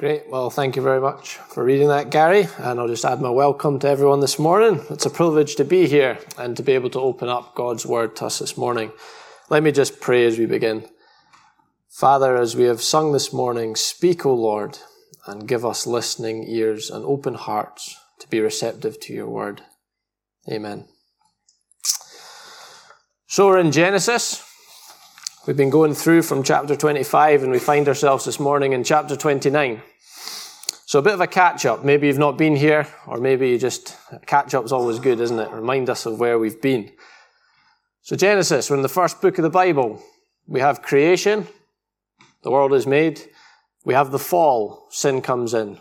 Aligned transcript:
Great. 0.00 0.30
Well, 0.30 0.48
thank 0.48 0.76
you 0.76 0.82
very 0.82 0.98
much 0.98 1.34
for 1.36 1.62
reading 1.62 1.88
that, 1.88 2.08
Gary. 2.08 2.48
And 2.56 2.80
I'll 2.80 2.88
just 2.88 3.04
add 3.04 3.20
my 3.20 3.28
welcome 3.28 3.78
to 3.80 3.86
everyone 3.86 4.20
this 4.20 4.38
morning. 4.38 4.80
It's 4.88 5.04
a 5.04 5.10
privilege 5.10 5.56
to 5.56 5.64
be 5.64 5.86
here 5.88 6.18
and 6.38 6.56
to 6.56 6.62
be 6.62 6.72
able 6.72 6.88
to 6.88 6.98
open 6.98 7.28
up 7.28 7.54
God's 7.54 7.84
word 7.84 8.16
to 8.16 8.24
us 8.24 8.38
this 8.38 8.56
morning. 8.56 8.92
Let 9.50 9.62
me 9.62 9.72
just 9.72 10.00
pray 10.00 10.24
as 10.24 10.38
we 10.38 10.46
begin. 10.46 10.88
Father, 11.90 12.38
as 12.38 12.56
we 12.56 12.64
have 12.64 12.80
sung 12.80 13.12
this 13.12 13.30
morning, 13.30 13.76
speak, 13.76 14.24
O 14.24 14.32
Lord, 14.32 14.78
and 15.26 15.46
give 15.46 15.66
us 15.66 15.86
listening 15.86 16.46
ears 16.48 16.88
and 16.88 17.04
open 17.04 17.34
hearts 17.34 17.94
to 18.20 18.28
be 18.28 18.40
receptive 18.40 18.98
to 19.00 19.12
your 19.12 19.28
word. 19.28 19.60
Amen. 20.50 20.86
So 23.26 23.48
we're 23.48 23.58
in 23.58 23.70
Genesis. 23.70 24.49
We've 25.50 25.56
been 25.56 25.68
going 25.68 25.94
through 25.94 26.22
from 26.22 26.44
chapter 26.44 26.76
25 26.76 27.42
and 27.42 27.50
we 27.50 27.58
find 27.58 27.88
ourselves 27.88 28.24
this 28.24 28.38
morning 28.38 28.72
in 28.72 28.84
chapter 28.84 29.16
29. 29.16 29.82
So 30.86 31.00
a 31.00 31.02
bit 31.02 31.14
of 31.14 31.20
a 31.20 31.26
catch 31.26 31.66
up. 31.66 31.84
Maybe 31.84 32.06
you've 32.06 32.18
not 32.18 32.38
been 32.38 32.54
here, 32.54 32.86
or 33.04 33.18
maybe 33.18 33.48
you 33.48 33.58
just, 33.58 33.96
catch 34.26 34.54
up's 34.54 34.70
always 34.70 35.00
good, 35.00 35.18
isn't 35.18 35.40
it? 35.40 35.50
Remind 35.50 35.90
us 35.90 36.06
of 36.06 36.20
where 36.20 36.38
we've 36.38 36.62
been. 36.62 36.92
So 38.02 38.14
Genesis, 38.14 38.70
we're 38.70 38.76
in 38.76 38.82
the 38.82 38.88
first 38.88 39.20
book 39.20 39.38
of 39.38 39.42
the 39.42 39.50
Bible. 39.50 40.00
We 40.46 40.60
have 40.60 40.82
creation. 40.82 41.48
The 42.44 42.52
world 42.52 42.72
is 42.72 42.86
made. 42.86 43.20
We 43.84 43.94
have 43.94 44.12
the 44.12 44.20
fall. 44.20 44.86
Sin 44.90 45.20
comes 45.20 45.52
in. 45.52 45.78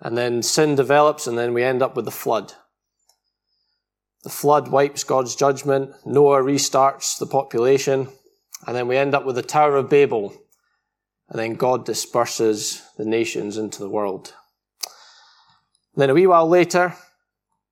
And 0.00 0.18
then 0.18 0.42
sin 0.42 0.74
develops 0.74 1.26
and 1.26 1.38
then 1.38 1.54
we 1.54 1.62
end 1.62 1.80
up 1.80 1.96
with 1.96 2.04
the 2.04 2.10
flood. 2.10 2.52
The 4.22 4.28
flood 4.28 4.68
wipes 4.68 5.02
God's 5.02 5.34
judgment. 5.34 5.92
Noah 6.04 6.42
restarts 6.42 7.18
the 7.18 7.26
population. 7.26 8.08
And 8.66 8.76
then 8.76 8.86
we 8.86 8.96
end 8.96 9.14
up 9.14 9.24
with 9.24 9.36
the 9.36 9.42
Tower 9.42 9.76
of 9.76 9.90
Babel, 9.90 10.34
and 11.28 11.38
then 11.38 11.54
God 11.54 11.84
disperses 11.84 12.82
the 12.96 13.04
nations 13.04 13.56
into 13.56 13.80
the 13.80 13.88
world. 13.88 14.34
And 15.94 16.02
then 16.02 16.10
a 16.10 16.14
wee 16.14 16.26
while 16.26 16.48
later, 16.48 16.94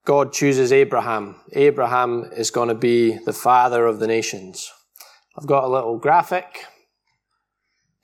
God 0.04 0.32
chooses 0.32 0.72
Abraham. 0.72 1.36
Abraham 1.52 2.30
is 2.36 2.50
going 2.50 2.68
to 2.68 2.74
be 2.74 3.18
the 3.18 3.32
father 3.32 3.86
of 3.86 4.00
the 4.00 4.06
nations. 4.06 4.72
I've 5.36 5.46
got 5.46 5.64
a 5.64 5.68
little 5.68 5.98
graphic. 5.98 6.64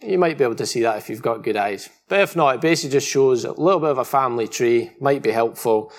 You 0.00 0.18
might 0.18 0.38
be 0.38 0.44
able 0.44 0.54
to 0.56 0.66
see 0.66 0.82
that 0.82 0.98
if 0.98 1.08
you've 1.08 1.22
got 1.22 1.42
good 1.42 1.56
eyes. 1.56 1.88
But 2.08 2.20
if 2.20 2.36
not, 2.36 2.56
it 2.56 2.60
basically 2.60 2.92
just 2.92 3.08
shows 3.08 3.44
a 3.44 3.52
little 3.52 3.80
bit 3.80 3.90
of 3.90 3.98
a 3.98 4.04
family 4.04 4.46
tree, 4.46 4.90
might 5.00 5.22
be 5.22 5.32
helpful. 5.32 5.92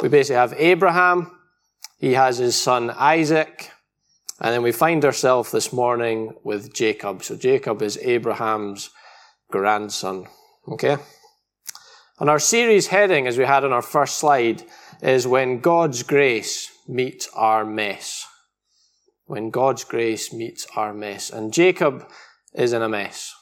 We 0.00 0.08
basically 0.08 0.36
have 0.36 0.54
Abraham, 0.56 1.30
he 1.98 2.14
has 2.14 2.38
his 2.38 2.60
son 2.60 2.90
Isaac, 2.90 3.70
and 4.40 4.52
then 4.52 4.62
we 4.62 4.72
find 4.72 5.04
ourselves 5.04 5.52
this 5.52 5.72
morning 5.72 6.34
with 6.42 6.74
Jacob. 6.74 7.22
So 7.22 7.36
Jacob 7.36 7.82
is 7.82 7.98
Abraham's 7.98 8.90
grandson. 9.50 10.26
Okay? 10.66 10.96
And 12.18 12.28
our 12.28 12.40
series 12.40 12.88
heading, 12.88 13.26
as 13.26 13.38
we 13.38 13.44
had 13.44 13.64
on 13.64 13.72
our 13.72 13.82
first 13.82 14.18
slide, 14.18 14.64
is 15.02 15.26
when 15.26 15.60
God's 15.60 16.02
grace 16.02 16.70
meets 16.88 17.28
our 17.34 17.64
mess. 17.64 18.26
When 19.26 19.50
God's 19.50 19.84
grace 19.84 20.32
meets 20.32 20.66
our 20.76 20.92
mess. 20.92 21.30
And 21.30 21.52
Jacob 21.52 22.08
is 22.54 22.72
in 22.72 22.82
a 22.82 22.88
mess. 22.88 23.32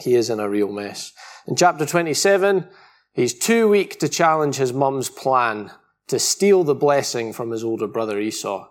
He 0.00 0.14
is 0.14 0.28
in 0.28 0.40
a 0.40 0.48
real 0.48 0.72
mess. 0.72 1.12
In 1.46 1.56
chapter 1.56 1.86
27, 1.86 2.68
he's 3.12 3.38
too 3.38 3.68
weak 3.68 3.98
to 4.00 4.08
challenge 4.08 4.56
his 4.56 4.72
mum's 4.72 5.08
plan 5.08 5.70
to 6.08 6.18
steal 6.18 6.64
the 6.64 6.74
blessing 6.74 7.32
from 7.32 7.50
his 7.50 7.64
older 7.64 7.86
brother 7.86 8.18
Esau. 8.18 8.68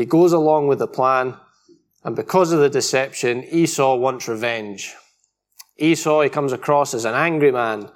He 0.00 0.06
goes 0.06 0.32
along 0.32 0.66
with 0.66 0.78
the 0.78 0.86
plan, 0.86 1.34
and 2.04 2.16
because 2.16 2.52
of 2.52 2.60
the 2.60 2.70
deception, 2.70 3.44
Esau 3.44 3.96
wants 3.96 4.28
revenge. 4.28 4.94
Esau, 5.76 6.22
he 6.22 6.30
comes 6.30 6.54
across 6.54 6.94
as 6.94 7.04
an 7.04 7.12
angry 7.12 7.52
man, 7.52 7.90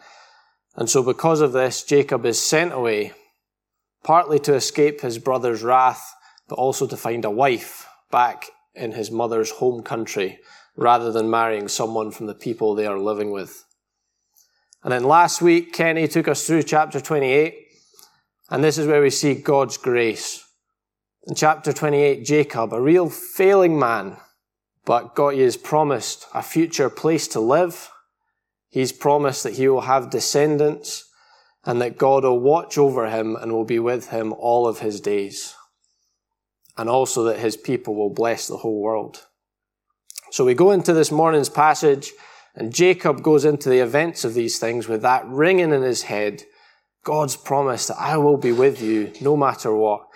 and 0.77 0.91
so 0.91 1.03
because 1.03 1.41
of 1.41 1.53
this, 1.53 1.83
Jacob 1.83 2.27
is 2.27 2.39
sent 2.39 2.75
away, 2.75 3.13
partly 4.03 4.39
to 4.41 4.53
escape 4.53 5.01
his 5.01 5.19
brother's 5.19 5.63
wrath, 5.63 6.15
but 6.47 6.57
also 6.57 6.87
to 6.87 6.95
find 6.95 7.25
a 7.25 7.31
wife 7.31 7.89
back 8.11 8.51
in 8.75 8.93
his 8.93 9.11
mother's 9.11 9.53
home 9.53 9.83
country, 9.83 10.41
rather 10.77 11.11
than 11.11 11.31
marrying 11.31 11.69
someone 11.69 12.11
from 12.11 12.27
the 12.27 12.35
people 12.35 12.75
they 12.75 12.87
are 12.87 12.99
living 12.99 13.31
with. 13.31 13.65
And 14.83 14.93
then 14.93 15.05
last 15.05 15.41
week, 15.41 15.73
Kenny 15.73 16.07
took 16.07 16.29
us 16.29 16.47
through 16.47 16.65
chapter 16.65 17.01
28, 17.01 17.67
and 18.51 18.63
this 18.63 18.77
is 18.77 18.87
where 18.87 19.01
we 19.01 19.09
see 19.09 19.35
God's 19.35 19.79
grace 19.79 20.44
in 21.27 21.35
chapter 21.35 21.73
28, 21.73 22.25
Jacob, 22.25 22.73
a 22.75 22.81
real 22.81 23.09
failing 23.09 23.79
man, 23.79 24.19
but 24.85 25.15
God 25.15 25.37
has 25.39 25.57
promised 25.57 26.27
a 26.35 26.43
future 26.43 26.91
place 26.91 27.27
to 27.29 27.41
live. 27.41 27.91
He's 28.69 28.93
promised 28.93 29.43
that 29.45 29.55
he 29.55 29.67
will 29.69 29.83
have 29.83 30.11
descendants 30.11 31.09
and 31.65 31.81
that 31.81 31.97
God 31.97 32.25
will 32.25 32.41
watch 32.41 32.77
over 32.77 33.09
him 33.09 33.37
and 33.37 33.53
will 33.53 33.65
be 33.65 33.79
with 33.79 34.11
him 34.11 34.35
all 34.35 34.67
of 34.67 34.81
his 34.81 35.01
days. 35.01 35.55
And 36.77 36.91
also 36.91 37.25
that 37.25 37.39
his 37.39 37.57
people 37.57 37.95
will 37.95 38.13
bless 38.13 38.47
the 38.47 38.59
whole 38.59 38.83
world. 38.83 39.25
So 40.31 40.45
we 40.45 40.55
go 40.55 40.73
into 40.73 40.93
this 40.93 41.11
morning's 41.11 41.49
passage 41.49 42.11
and 42.55 42.75
Jacob 42.75 43.23
goes 43.23 43.47
into 43.47 43.71
the 43.71 43.79
events 43.79 44.25
of 44.25 44.35
these 44.35 44.59
things 44.59 44.89
with 44.89 45.01
that 45.03 45.25
ringing 45.27 45.73
in 45.73 45.83
his 45.83 46.03
head. 46.03 46.43
God's 47.03 47.37
promise 47.37 47.87
that 47.87 47.99
I 47.99 48.19
will 48.19 48.37
be 48.37 48.53
with 48.53 48.83
you 48.83 49.13
no 49.23 49.37
matter 49.37 49.75
what. 49.75 50.07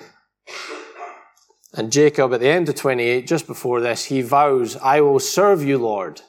And 1.78 1.92
Jacob, 1.92 2.34
at 2.34 2.40
the 2.40 2.48
end 2.48 2.68
of 2.68 2.74
28, 2.74 3.24
just 3.24 3.46
before 3.46 3.80
this, 3.80 4.06
he 4.06 4.20
vows, 4.20 4.76
I 4.78 5.00
will 5.00 5.20
serve 5.20 5.62
you, 5.62 5.78
Lord. 5.78 6.22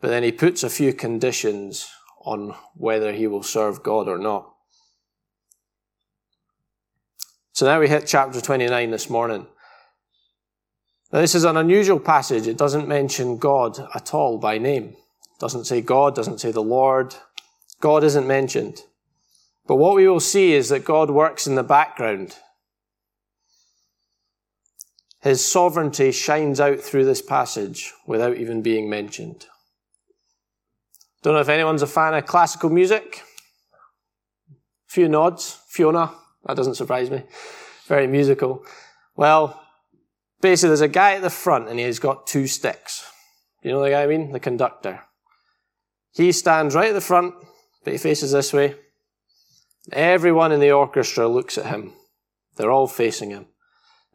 But 0.00 0.10
then 0.10 0.22
he 0.22 0.30
puts 0.30 0.62
a 0.62 0.70
few 0.70 0.92
conditions 0.92 1.90
on 2.24 2.54
whether 2.76 3.12
he 3.12 3.26
will 3.26 3.42
serve 3.42 3.82
God 3.82 4.06
or 4.06 4.16
not. 4.16 4.48
So 7.50 7.66
now 7.66 7.80
we 7.80 7.88
hit 7.88 8.06
chapter 8.06 8.40
29 8.40 8.92
this 8.92 9.10
morning. 9.10 9.48
Now 11.12 11.20
this 11.20 11.34
is 11.34 11.42
an 11.42 11.56
unusual 11.56 11.98
passage. 11.98 12.46
It 12.46 12.58
doesn't 12.58 12.86
mention 12.86 13.38
God 13.38 13.88
at 13.92 14.14
all 14.14 14.38
by 14.38 14.58
name. 14.58 14.90
It 14.90 15.40
doesn't 15.40 15.64
say 15.64 15.80
God, 15.80 16.14
doesn't 16.14 16.38
say 16.38 16.52
the 16.52 16.62
Lord. 16.62 17.16
God 17.80 18.04
isn't 18.04 18.28
mentioned. 18.28 18.82
But 19.66 19.76
what 19.76 19.96
we 19.96 20.06
will 20.06 20.20
see 20.20 20.52
is 20.52 20.68
that 20.68 20.84
God 20.84 21.10
works 21.10 21.48
in 21.48 21.56
the 21.56 21.64
background 21.64 22.36
his 25.26 25.44
sovereignty 25.44 26.12
shines 26.12 26.60
out 26.60 26.80
through 26.80 27.04
this 27.04 27.22
passage 27.22 27.92
without 28.06 28.36
even 28.36 28.62
being 28.62 28.88
mentioned. 28.88 29.46
Don't 31.22 31.34
know 31.34 31.40
if 31.40 31.48
anyone's 31.48 31.82
a 31.82 31.86
fan 31.86 32.14
of 32.14 32.26
classical 32.26 32.70
music. 32.70 33.22
A 34.50 34.54
few 34.86 35.08
nods. 35.08 35.58
Fiona, 35.68 36.12
that 36.44 36.56
doesn't 36.56 36.76
surprise 36.76 37.10
me. 37.10 37.22
Very 37.86 38.06
musical. 38.06 38.64
Well, 39.16 39.60
basically, 40.40 40.68
there's 40.68 40.80
a 40.82 40.88
guy 40.88 41.14
at 41.14 41.22
the 41.22 41.30
front 41.30 41.68
and 41.68 41.80
he's 41.80 41.98
got 41.98 42.26
two 42.26 42.46
sticks. 42.46 43.10
You 43.62 43.72
know 43.72 43.82
the 43.82 43.90
guy 43.90 44.04
I 44.04 44.06
mean? 44.06 44.32
The 44.32 44.38
conductor. 44.38 45.00
He 46.12 46.30
stands 46.32 46.74
right 46.74 46.90
at 46.90 46.94
the 46.94 47.00
front, 47.00 47.34
but 47.82 47.92
he 47.92 47.98
faces 47.98 48.32
this 48.32 48.52
way. 48.52 48.76
Everyone 49.92 50.52
in 50.52 50.60
the 50.60 50.70
orchestra 50.70 51.26
looks 51.26 51.58
at 51.58 51.66
him. 51.66 51.92
They're 52.56 52.70
all 52.70 52.86
facing 52.86 53.30
him. 53.30 53.46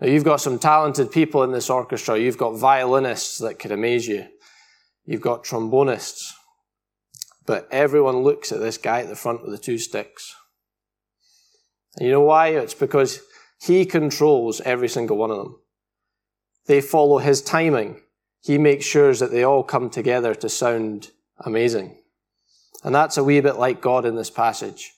Now, 0.02 0.08
you've 0.08 0.24
got 0.24 0.42
some 0.42 0.58
talented 0.58 1.12
people 1.12 1.44
in 1.44 1.52
this 1.52 1.70
orchestra. 1.70 2.18
You've 2.18 2.38
got 2.38 2.58
violinists 2.58 3.38
that 3.38 3.60
could 3.60 3.72
amaze 3.72 4.08
you. 4.08 4.26
You've 5.06 5.22
got 5.22 5.44
trombonists. 5.44 6.34
But 7.46 7.68
everyone 7.72 8.18
looks 8.18 8.52
at 8.52 8.60
this 8.60 8.80
guy 8.80 9.02
at 9.02 9.10
the 9.10 9.16
front 9.16 9.44
with 9.44 9.52
the 9.52 9.60
two 9.60 9.78
sticks. 9.78 10.34
And 11.98 12.08
you 12.08 12.12
know 12.12 12.22
why? 12.22 12.48
It's 12.48 12.74
because 12.74 13.22
he 13.62 13.86
controls 13.86 14.60
every 14.62 14.90
single 14.90 15.18
one 15.18 15.30
of 15.30 15.38
them. 15.38 15.60
They 16.66 16.82
follow 16.82 17.20
his 17.20 17.44
timing. 17.44 18.02
He 18.42 18.58
makes 18.58 18.86
sure 18.86 19.14
that 19.14 19.32
they 19.32 19.44
all 19.44 19.64
come 19.64 19.92
together 19.92 20.34
to 20.34 20.50
sound 20.50 21.12
amazing. 21.46 22.02
And 22.84 22.96
that's 22.96 23.18
a 23.18 23.24
wee 23.24 23.40
bit 23.42 23.58
like 23.58 23.82
God 23.82 24.06
in 24.06 24.16
this 24.16 24.32
passage. 24.32 24.94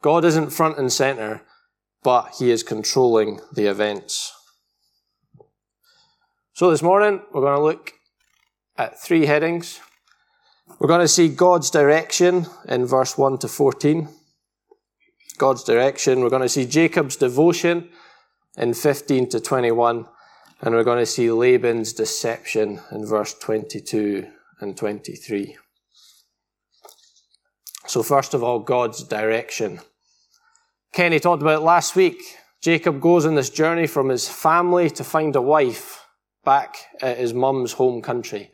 God 0.00 0.24
isn't 0.24 0.50
front 0.50 0.78
and 0.78 0.92
center, 0.92 1.42
but 2.04 2.34
he 2.38 2.52
is 2.52 2.62
controlling 2.62 3.40
the 3.52 3.66
events. 3.66 4.32
So 6.56 6.70
this 6.70 6.84
morning, 6.84 7.20
we're 7.32 7.40
going 7.40 7.58
to 7.58 7.64
look 7.64 7.94
at 8.78 9.02
three 9.02 9.26
headings. 9.26 9.80
We're 10.78 10.86
going 10.86 11.00
to 11.00 11.08
see 11.08 11.28
God's 11.28 11.68
direction 11.68 12.46
in 12.68 12.86
verse 12.86 13.18
1 13.18 13.38
to 13.38 13.48
14. 13.48 14.08
God's 15.36 15.64
direction. 15.64 16.20
We're 16.20 16.30
going 16.30 16.42
to 16.42 16.48
see 16.48 16.64
Jacob's 16.64 17.16
devotion 17.16 17.88
in 18.56 18.72
15 18.72 19.30
to 19.30 19.40
21. 19.40 20.06
And 20.60 20.74
we're 20.76 20.84
going 20.84 21.00
to 21.00 21.06
see 21.06 21.28
Laban's 21.28 21.92
deception 21.92 22.80
in 22.92 23.04
verse 23.04 23.34
22 23.34 24.24
and 24.60 24.76
23. 24.76 25.56
So 27.88 28.04
first 28.04 28.32
of 28.32 28.44
all, 28.44 28.60
God's 28.60 29.02
direction. 29.02 29.80
Kenny 30.92 31.18
talked 31.18 31.42
about 31.42 31.64
last 31.64 31.96
week. 31.96 32.22
Jacob 32.62 33.00
goes 33.00 33.26
on 33.26 33.34
this 33.34 33.50
journey 33.50 33.88
from 33.88 34.08
his 34.08 34.28
family 34.28 34.88
to 34.90 35.02
find 35.02 35.34
a 35.34 35.42
wife 35.42 36.02
back 36.44 36.76
at 37.00 37.18
his 37.18 37.34
mum's 37.34 37.72
home 37.72 38.02
country. 38.02 38.52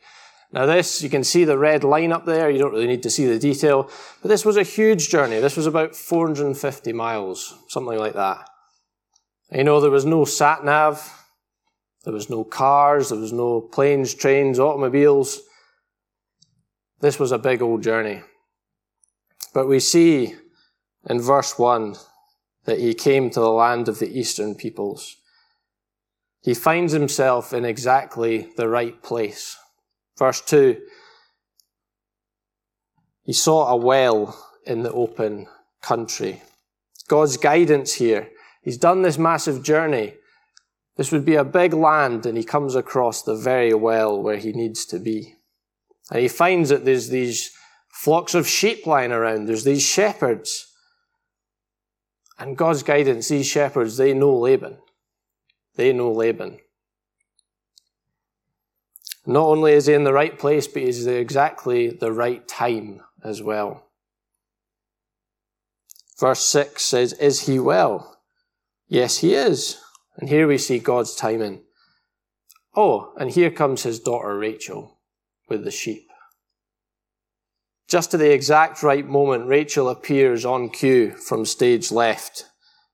Now, 0.53 0.65
this, 0.65 1.01
you 1.01 1.09
can 1.09 1.23
see 1.23 1.45
the 1.45 1.57
red 1.57 1.83
line 1.83 2.11
up 2.11 2.25
there. 2.25 2.49
You 2.49 2.59
don't 2.59 2.73
really 2.73 2.87
need 2.87 3.03
to 3.03 3.09
see 3.09 3.25
the 3.25 3.39
detail. 3.39 3.89
But 4.21 4.27
this 4.27 4.43
was 4.43 4.57
a 4.57 4.63
huge 4.63 5.09
journey. 5.09 5.39
This 5.39 5.55
was 5.55 5.65
about 5.65 5.95
450 5.95 6.91
miles, 6.91 7.55
something 7.69 7.97
like 7.97 8.13
that. 8.13 8.49
You 9.51 9.63
know, 9.63 9.79
there 9.79 9.91
was 9.91 10.05
no 10.05 10.25
sat 10.25 10.65
nav. 10.65 11.25
There 12.03 12.13
was 12.13 12.29
no 12.29 12.43
cars. 12.43 13.09
There 13.09 13.19
was 13.19 13.31
no 13.31 13.61
planes, 13.61 14.13
trains, 14.13 14.59
automobiles. 14.59 15.41
This 16.99 17.17
was 17.17 17.31
a 17.31 17.39
big 17.39 17.61
old 17.61 17.81
journey. 17.81 18.21
But 19.53 19.67
we 19.67 19.79
see 19.79 20.35
in 21.09 21.21
verse 21.21 21.57
1 21.57 21.95
that 22.65 22.79
he 22.79 22.93
came 22.93 23.29
to 23.29 23.39
the 23.39 23.51
land 23.51 23.87
of 23.87 23.99
the 23.99 24.19
eastern 24.19 24.55
peoples. 24.55 25.15
He 26.41 26.53
finds 26.53 26.91
himself 26.91 27.53
in 27.53 27.65
exactly 27.65 28.49
the 28.57 28.67
right 28.67 29.01
place. 29.03 29.57
Verse 30.17 30.41
2 30.41 30.81
He 33.23 33.33
saw 33.33 33.67
a 33.67 33.75
well 33.75 34.37
in 34.65 34.83
the 34.83 34.91
open 34.91 35.47
country. 35.81 36.41
God's 37.07 37.37
guidance 37.37 37.93
here. 37.93 38.29
He's 38.63 38.77
done 38.77 39.01
this 39.01 39.17
massive 39.17 39.63
journey. 39.63 40.13
This 40.97 41.11
would 41.11 41.25
be 41.25 41.35
a 41.35 41.43
big 41.43 41.73
land, 41.73 42.25
and 42.25 42.37
he 42.37 42.43
comes 42.43 42.75
across 42.75 43.23
the 43.23 43.35
very 43.35 43.73
well 43.73 44.21
where 44.21 44.37
he 44.37 44.51
needs 44.51 44.85
to 44.87 44.99
be. 44.99 45.35
And 46.11 46.19
he 46.19 46.27
finds 46.27 46.69
that 46.69 46.85
there's 46.85 47.09
these 47.09 47.51
flocks 47.89 48.35
of 48.35 48.47
sheep 48.47 48.85
lying 48.85 49.11
around, 49.11 49.45
there's 49.45 49.63
these 49.63 49.83
shepherds. 49.83 50.67
And 52.37 52.57
God's 52.57 52.83
guidance, 52.83 53.29
these 53.29 53.47
shepherds, 53.47 53.97
they 53.97 54.13
know 54.13 54.35
Laban. 54.35 54.77
They 55.75 55.93
know 55.93 56.11
Laban. 56.11 56.59
Not 59.25 59.45
only 59.45 59.73
is 59.73 59.85
he 59.85 59.93
in 59.93 60.03
the 60.03 60.13
right 60.13 60.37
place, 60.37 60.67
but 60.67 60.81
he's 60.81 61.05
exactly 61.05 61.89
the 61.89 62.11
right 62.11 62.47
time 62.47 63.01
as 63.23 63.41
well. 63.41 63.91
Verse 66.19 66.43
6 66.45 66.83
says, 66.83 67.13
Is 67.13 67.47
he 67.47 67.59
well? 67.59 68.21
Yes, 68.87 69.19
he 69.19 69.33
is. 69.33 69.77
And 70.17 70.29
here 70.29 70.47
we 70.47 70.57
see 70.57 70.79
God's 70.79 71.15
timing. 71.15 71.63
Oh, 72.75 73.13
and 73.17 73.29
here 73.29 73.51
comes 73.51 73.83
his 73.83 73.99
daughter 73.99 74.37
Rachel 74.37 74.99
with 75.49 75.63
the 75.63 75.71
sheep. 75.71 76.07
Just 77.87 78.13
at 78.13 78.19
the 78.19 78.33
exact 78.33 78.83
right 78.83 79.05
moment, 79.05 79.47
Rachel 79.47 79.89
appears 79.89 80.45
on 80.45 80.69
cue 80.69 81.11
from 81.11 81.45
stage 81.45 81.91
left. 81.91 82.45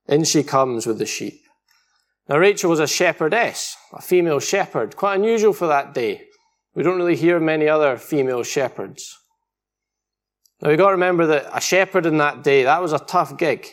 In 0.07 0.23
she 0.23 0.41
comes 0.41 0.87
with 0.87 0.97
the 0.97 1.05
sheep. 1.05 1.41
Now, 2.29 2.37
Rachel 2.37 2.69
was 2.69 2.81
a 2.81 2.87
shepherdess, 2.87 3.77
a 3.93 4.01
female 4.01 4.39
shepherd, 4.39 4.97
quite 4.97 5.15
unusual 5.15 5.53
for 5.53 5.67
that 5.67 5.93
day. 5.93 6.23
We 6.75 6.83
don't 6.83 6.97
really 6.97 7.15
hear 7.15 7.39
many 7.39 7.67
other 7.67 7.97
female 7.97 8.43
shepherds. 8.43 9.17
Now, 10.61 10.69
we've 10.69 10.77
got 10.77 10.87
to 10.87 10.93
remember 10.93 11.25
that 11.27 11.49
a 11.53 11.61
shepherd 11.61 12.05
in 12.05 12.17
that 12.17 12.43
day, 12.43 12.63
that 12.63 12.81
was 12.81 12.93
a 12.93 12.99
tough 12.99 13.37
gig. 13.37 13.67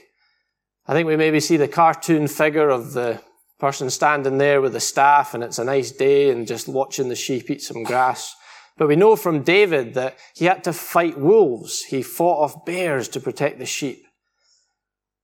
I 0.87 0.93
think 0.93 1.09
we 1.09 1.17
maybe 1.17 1.41
see 1.41 1.57
the 1.57 1.69
cartoon 1.69 2.29
figure 2.29 2.69
of 2.69 2.93
the 2.93 3.21
person 3.59 3.91
standing 3.91 4.39
there 4.39 4.61
with 4.61 4.75
the 4.75 4.81
staff, 4.81 5.35
and 5.35 5.43
it's 5.43 5.59
a 5.59 5.65
nice 5.65 5.91
day 5.91 6.31
and 6.31 6.47
just 6.47 6.69
watching 6.69 7.09
the 7.09 7.17
sheep 7.17 7.51
eat 7.51 7.63
some 7.63 7.83
grass. 7.83 8.35
But 8.77 8.89
we 8.89 8.97
know 8.97 9.17
from 9.17 9.43
David 9.43 9.95
that 9.95 10.19
he 10.35 10.45
had 10.45 10.65
to 10.65 10.73
fight 10.73 11.19
wolves. 11.19 11.83
He 11.85 12.03
fought 12.03 12.43
off 12.43 12.65
bears 12.65 13.09
to 13.11 13.21
protect 13.21 13.59
the 13.59 13.67
sheep. 13.67 14.05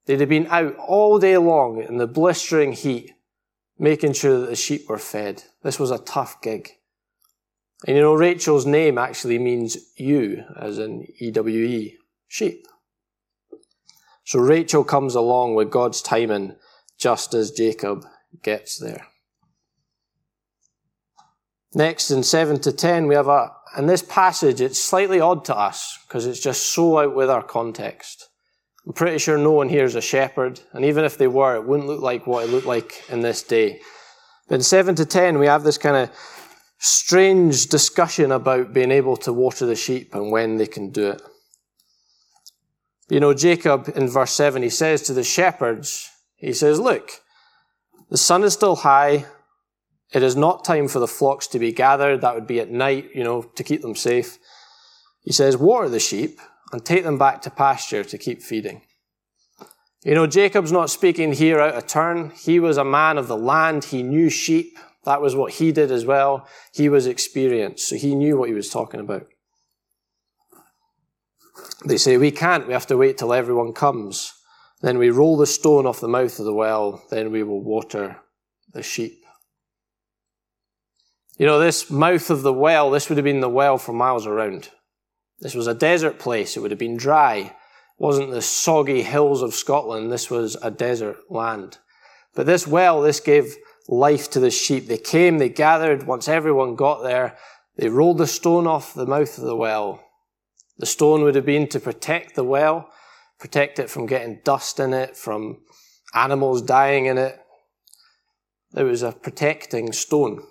They'd 0.05 0.19
have 0.19 0.29
been 0.29 0.47
out 0.47 0.75
all 0.77 1.19
day 1.19 1.37
long 1.37 1.81
in 1.81 1.97
the 1.97 2.07
blistering 2.07 2.73
heat, 2.73 3.11
making 3.81 4.13
sure 4.13 4.39
that 4.39 4.45
the 4.45 4.55
sheep 4.55 4.87
were 4.87 4.99
fed. 4.99 5.43
This 5.63 5.79
was 5.79 5.89
a 5.89 5.97
tough 5.97 6.39
gig. 6.43 6.69
And 7.87 7.97
you 7.97 8.03
know, 8.03 8.13
Rachel's 8.13 8.67
name 8.67 8.99
actually 8.99 9.39
means 9.39 9.75
ewe, 9.97 10.43
as 10.55 10.77
in 10.77 11.07
E-W-E, 11.17 11.97
sheep. 12.27 12.67
So 14.23 14.39
Rachel 14.39 14.83
comes 14.83 15.15
along 15.15 15.55
with 15.55 15.71
God's 15.71 16.03
timing 16.03 16.57
just 16.99 17.33
as 17.33 17.49
Jacob 17.49 18.05
gets 18.43 18.77
there. 18.77 19.07
Next, 21.73 22.11
in 22.11 22.21
7 22.21 22.59
to 22.59 22.71
10, 22.71 23.07
we 23.07 23.15
have 23.15 23.27
a, 23.27 23.51
in 23.79 23.87
this 23.87 24.03
passage, 24.03 24.61
it's 24.61 24.79
slightly 24.79 25.19
odd 25.19 25.43
to 25.45 25.57
us 25.57 25.97
because 26.07 26.27
it's 26.27 26.39
just 26.39 26.71
so 26.71 26.99
out 26.99 27.15
with 27.15 27.31
our 27.31 27.41
context. 27.41 28.27
I'm 28.85 28.93
pretty 28.93 29.19
sure 29.19 29.37
no 29.37 29.51
one 29.51 29.69
here 29.69 29.85
is 29.85 29.95
a 29.95 30.01
shepherd, 30.01 30.59
and 30.73 30.83
even 30.85 31.05
if 31.05 31.17
they 31.17 31.27
were, 31.27 31.55
it 31.55 31.65
wouldn't 31.65 31.87
look 31.87 32.01
like 32.01 32.25
what 32.25 32.45
it 32.45 32.51
looked 32.51 32.65
like 32.65 33.03
in 33.09 33.21
this 33.21 33.43
day. 33.43 33.79
But 34.47 34.55
in 34.55 34.63
7 34.63 34.95
to 34.95 35.05
10, 35.05 35.37
we 35.37 35.45
have 35.45 35.63
this 35.63 35.77
kind 35.77 35.95
of 35.95 36.09
strange 36.79 37.67
discussion 37.67 38.31
about 38.31 38.73
being 38.73 38.91
able 38.91 39.15
to 39.17 39.31
water 39.31 39.67
the 39.67 39.75
sheep 39.75 40.15
and 40.15 40.31
when 40.31 40.57
they 40.57 40.65
can 40.65 40.89
do 40.89 41.11
it. 41.11 41.21
You 43.07 43.19
know, 43.19 43.33
Jacob 43.33 43.91
in 43.95 44.07
verse 44.07 44.31
7, 44.31 44.63
he 44.63 44.69
says 44.69 45.03
to 45.03 45.13
the 45.13 45.23
shepherds, 45.23 46.09
he 46.35 46.53
says, 46.53 46.79
Look, 46.79 47.21
the 48.09 48.17
sun 48.17 48.43
is 48.43 48.53
still 48.53 48.77
high. 48.77 49.25
It 50.11 50.23
is 50.23 50.35
not 50.35 50.65
time 50.65 50.87
for 50.87 50.99
the 50.99 51.07
flocks 51.07 51.45
to 51.47 51.59
be 51.59 51.71
gathered. 51.71 52.21
That 52.21 52.35
would 52.35 52.47
be 52.47 52.59
at 52.59 52.71
night, 52.71 53.09
you 53.13 53.23
know, 53.23 53.43
to 53.43 53.63
keep 53.63 53.81
them 53.81 53.95
safe. 53.95 54.39
He 55.21 55.31
says, 55.31 55.55
Water 55.55 55.87
the 55.87 55.99
sheep 55.99 56.39
and 56.71 56.83
take 56.85 57.03
them 57.03 57.17
back 57.17 57.41
to 57.41 57.49
pasture 57.49 58.03
to 58.03 58.17
keep 58.17 58.41
feeding. 58.41 58.81
You 60.03 60.15
know, 60.15 60.25
Jacob's 60.25 60.71
not 60.71 60.89
speaking 60.89 61.33
here 61.33 61.59
out 61.59 61.75
of 61.75 61.85
turn. 61.85 62.31
He 62.31 62.59
was 62.59 62.77
a 62.77 62.83
man 62.83 63.17
of 63.17 63.27
the 63.27 63.37
land. 63.37 63.85
He 63.85 64.01
knew 64.01 64.29
sheep. 64.29 64.77
That 65.05 65.21
was 65.21 65.35
what 65.35 65.53
he 65.53 65.71
did 65.71 65.91
as 65.91 66.05
well. 66.05 66.47
He 66.73 66.89
was 66.89 67.07
experienced, 67.07 67.87
so 67.87 67.95
he 67.95 68.15
knew 68.15 68.37
what 68.37 68.49
he 68.49 68.55
was 68.55 68.69
talking 68.69 68.99
about. 68.99 69.27
They 71.85 71.97
say, 71.97 72.17
we 72.17 72.31
can't. 72.31 72.67
We 72.67 72.73
have 72.73 72.87
to 72.87 72.97
wait 72.97 73.17
till 73.17 73.33
everyone 73.33 73.73
comes. 73.73 74.33
Then 74.81 74.97
we 74.97 75.09
roll 75.09 75.37
the 75.37 75.47
stone 75.47 75.85
off 75.85 75.99
the 75.99 76.07
mouth 76.07 76.39
of 76.39 76.45
the 76.45 76.53
well. 76.53 77.03
Then 77.09 77.31
we 77.31 77.43
will 77.43 77.63
water 77.63 78.17
the 78.73 78.81
sheep. 78.81 79.23
You 81.37 81.45
know, 81.45 81.59
this 81.59 81.89
mouth 81.89 82.29
of 82.29 82.43
the 82.43 82.53
well, 82.53 82.91
this 82.91 83.09
would 83.09 83.17
have 83.17 83.25
been 83.25 83.41
the 83.41 83.49
well 83.49 83.77
for 83.77 83.93
miles 83.93 84.27
around. 84.27 84.69
This 85.41 85.55
was 85.55 85.67
a 85.67 85.73
desert 85.73 86.19
place. 86.19 86.55
It 86.55 86.59
would 86.61 86.71
have 86.71 86.79
been 86.79 86.97
dry. 86.97 87.35
It 87.35 87.53
wasn't 87.97 88.31
the 88.31 88.41
soggy 88.41 89.01
hills 89.01 89.41
of 89.41 89.53
Scotland. 89.53 90.11
This 90.11 90.29
was 90.29 90.55
a 90.61 90.71
desert 90.71 91.17
land. 91.29 91.79
But 92.35 92.45
this 92.45 92.65
well, 92.65 93.01
this 93.01 93.19
gave 93.19 93.55
life 93.87 94.29
to 94.31 94.39
the 94.39 94.51
sheep. 94.51 94.87
They 94.87 94.97
came, 94.97 95.37
they 95.37 95.49
gathered. 95.49 96.03
Once 96.03 96.27
everyone 96.27 96.75
got 96.75 97.03
there, 97.03 97.37
they 97.77 97.89
rolled 97.89 98.19
the 98.19 98.27
stone 98.27 98.67
off 98.67 98.93
the 98.93 99.05
mouth 99.05 99.37
of 99.37 99.43
the 99.43 99.55
well. 99.55 100.03
The 100.77 100.85
stone 100.85 101.23
would 101.23 101.35
have 101.35 101.45
been 101.45 101.67
to 101.69 101.79
protect 101.79 102.35
the 102.35 102.43
well, 102.43 102.89
protect 103.39 103.79
it 103.79 103.89
from 103.89 104.05
getting 104.05 104.41
dust 104.43 104.79
in 104.79 104.93
it, 104.93 105.17
from 105.17 105.61
animals 106.13 106.61
dying 106.61 107.05
in 107.05 107.17
it. 107.17 107.39
It 108.75 108.83
was 108.83 109.03
a 109.03 109.11
protecting 109.11 109.91
stone. 109.91 110.43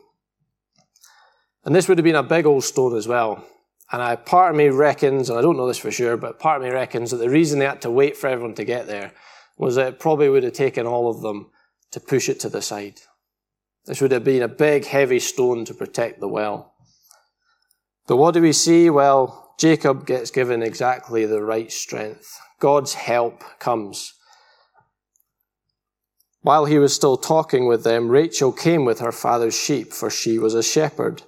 And 1.64 1.75
this 1.75 1.88
would 1.88 1.99
have 1.99 2.04
been 2.04 2.14
a 2.16 2.23
big 2.23 2.47
old 2.47 2.64
stone 2.64 2.97
as 2.97 3.09
well. 3.09 3.44
And 3.92 4.02
I, 4.02 4.16
part 4.16 4.50
of 4.50 4.56
me 4.56 4.68
reckons, 4.68 5.30
and 5.30 5.38
I 5.38 5.42
don't 5.42 5.56
know 5.56 5.66
this 5.66 5.78
for 5.78 5.90
sure, 5.90 6.16
but 6.16 6.38
part 6.38 6.61
of 6.61 6.66
me 6.66 6.73
reckons 6.73 7.11
that 7.11 7.16
the 7.16 7.28
reason 7.28 7.59
they 7.59 7.64
had 7.64 7.82
to 7.82 7.90
wait 7.90 8.16
for 8.16 8.28
everyone 8.28 8.54
to 8.54 8.64
get 8.64 8.87
there 8.87 9.12
was 9.56 9.75
that 9.75 9.88
it 9.88 9.99
probably 9.99 10.28
would 10.28 10.44
have 10.44 10.52
taken 10.52 10.87
all 10.87 11.11
of 11.11 11.23
them 11.23 11.50
to 11.90 12.00
push 12.00 12.28
it 12.28 12.38
to 12.40 12.49
the 12.49 12.62
side. 12.62 13.00
This 13.87 14.00
would 14.00 14.12
have 14.12 14.25
been 14.25 14.42
a 14.42 14.49
big, 14.49 14.87
heavy 14.87 15.18
stone 15.18 15.64
to 15.64 15.75
protect 15.75 16.20
the 16.20 16.28
well. 16.28 16.75
But 18.06 18.16
what 18.16 18.35
do 18.35 18.42
we 18.42 18.52
see? 18.52 18.90
Well, 18.90 19.54
Jacob 19.59 20.06
gets 20.06 20.30
given 20.30 20.62
exactly 20.62 21.26
the 21.26 21.42
right 21.42 21.70
strength. 21.70 22.38
God's 22.61 22.94
help 22.94 23.42
comes. 23.59 24.14
While 26.42 26.64
he 26.64 26.78
was 26.78 26.94
still 26.94 27.16
talking 27.16 27.66
with 27.66 27.85
them, 27.85 28.09
Rachel 28.09 28.52
came 28.52 28.85
with 28.85 29.00
her 29.00 29.12
father's 29.12 29.59
sheep, 29.59 29.92
for 29.92 30.09
she 30.09 30.38
was 30.38 30.54
a 30.54 30.62
shepherd. 30.62 31.23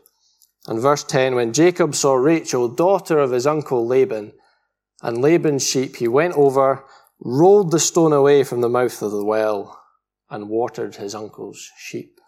And 0.66 0.80
verse 0.80 1.04
10 1.04 1.34
When 1.34 1.52
Jacob 1.52 1.94
saw 1.94 2.14
Rachel, 2.14 2.68
daughter 2.68 3.18
of 3.18 3.32
his 3.32 3.46
uncle 3.46 3.86
Laban, 3.86 4.32
and 5.02 5.18
Laban's 5.18 5.66
sheep, 5.66 5.96
he 5.96 6.08
went 6.08 6.34
over, 6.34 6.84
rolled 7.20 7.70
the 7.70 7.80
stone 7.80 8.12
away 8.12 8.44
from 8.44 8.60
the 8.60 8.68
mouth 8.68 9.02
of 9.02 9.10
the 9.10 9.24
well, 9.24 9.80
and 10.30 10.48
watered 10.48 10.96
his 10.96 11.14
uncle's 11.14 11.70
sheep. 11.76 12.20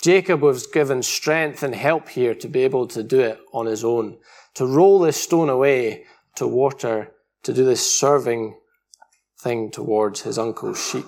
Jacob 0.00 0.40
was 0.40 0.68
given 0.68 1.02
strength 1.02 1.62
and 1.62 1.74
help 1.74 2.08
here 2.08 2.34
to 2.34 2.48
be 2.48 2.62
able 2.62 2.86
to 2.86 3.02
do 3.02 3.20
it 3.20 3.40
on 3.52 3.66
his 3.66 3.82
own, 3.82 4.18
to 4.54 4.64
roll 4.64 5.00
this 5.00 5.16
stone 5.16 5.48
away, 5.48 6.04
to 6.36 6.46
water, 6.46 7.12
to 7.42 7.52
do 7.52 7.64
this 7.64 7.98
serving 7.98 8.56
thing 9.40 9.70
towards 9.70 10.22
his 10.22 10.38
uncle's 10.38 10.82
sheep. 10.90 11.06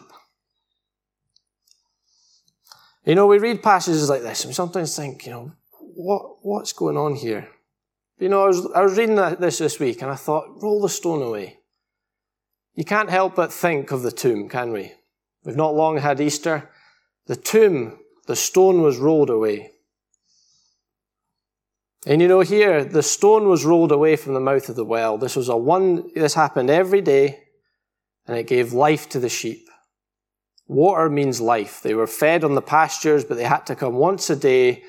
You 3.04 3.14
know, 3.14 3.26
we 3.26 3.38
read 3.38 3.62
passages 3.62 4.10
like 4.10 4.22
this 4.22 4.42
and 4.42 4.50
we 4.50 4.54
sometimes 4.54 4.94
think, 4.94 5.24
you 5.24 5.32
know, 5.32 5.52
what, 5.98 6.36
what's 6.42 6.72
going 6.72 6.96
on 6.96 7.16
here? 7.16 7.48
You 8.20 8.28
know, 8.28 8.44
I 8.44 8.46
was, 8.46 8.66
I 8.72 8.82
was 8.82 8.96
reading 8.96 9.16
this 9.16 9.58
this 9.58 9.80
week 9.80 10.00
and 10.00 10.10
I 10.10 10.14
thought, 10.14 10.62
roll 10.62 10.80
the 10.80 10.88
stone 10.88 11.22
away. 11.22 11.58
You 12.74 12.84
can't 12.84 13.10
help 13.10 13.34
but 13.34 13.52
think 13.52 13.90
of 13.90 14.02
the 14.02 14.12
tomb, 14.12 14.48
can 14.48 14.70
we? 14.70 14.92
We've 15.44 15.56
not 15.56 15.74
long 15.74 15.98
had 15.98 16.20
Easter. 16.20 16.70
The 17.26 17.34
tomb, 17.34 17.98
the 18.28 18.36
stone 18.36 18.80
was 18.80 18.98
rolled 18.98 19.28
away. 19.28 19.72
And 22.06 22.22
you 22.22 22.28
know, 22.28 22.40
here, 22.40 22.84
the 22.84 23.02
stone 23.02 23.48
was 23.48 23.64
rolled 23.64 23.90
away 23.90 24.14
from 24.14 24.34
the 24.34 24.40
mouth 24.40 24.68
of 24.68 24.76
the 24.76 24.84
well. 24.84 25.18
This 25.18 25.34
was 25.34 25.48
a 25.48 25.56
one, 25.56 26.10
this 26.14 26.34
happened 26.34 26.70
every 26.70 27.00
day, 27.00 27.40
and 28.24 28.38
it 28.38 28.46
gave 28.46 28.72
life 28.72 29.08
to 29.08 29.18
the 29.18 29.28
sheep. 29.28 29.68
Water 30.68 31.10
means 31.10 31.40
life. 31.40 31.82
They 31.82 31.94
were 31.94 32.06
fed 32.06 32.44
on 32.44 32.54
the 32.54 32.62
pastures, 32.62 33.24
but 33.24 33.36
they 33.36 33.44
had 33.44 33.66
to 33.66 33.74
come 33.74 33.94
once 33.94 34.30
a 34.30 34.36
day 34.36 34.84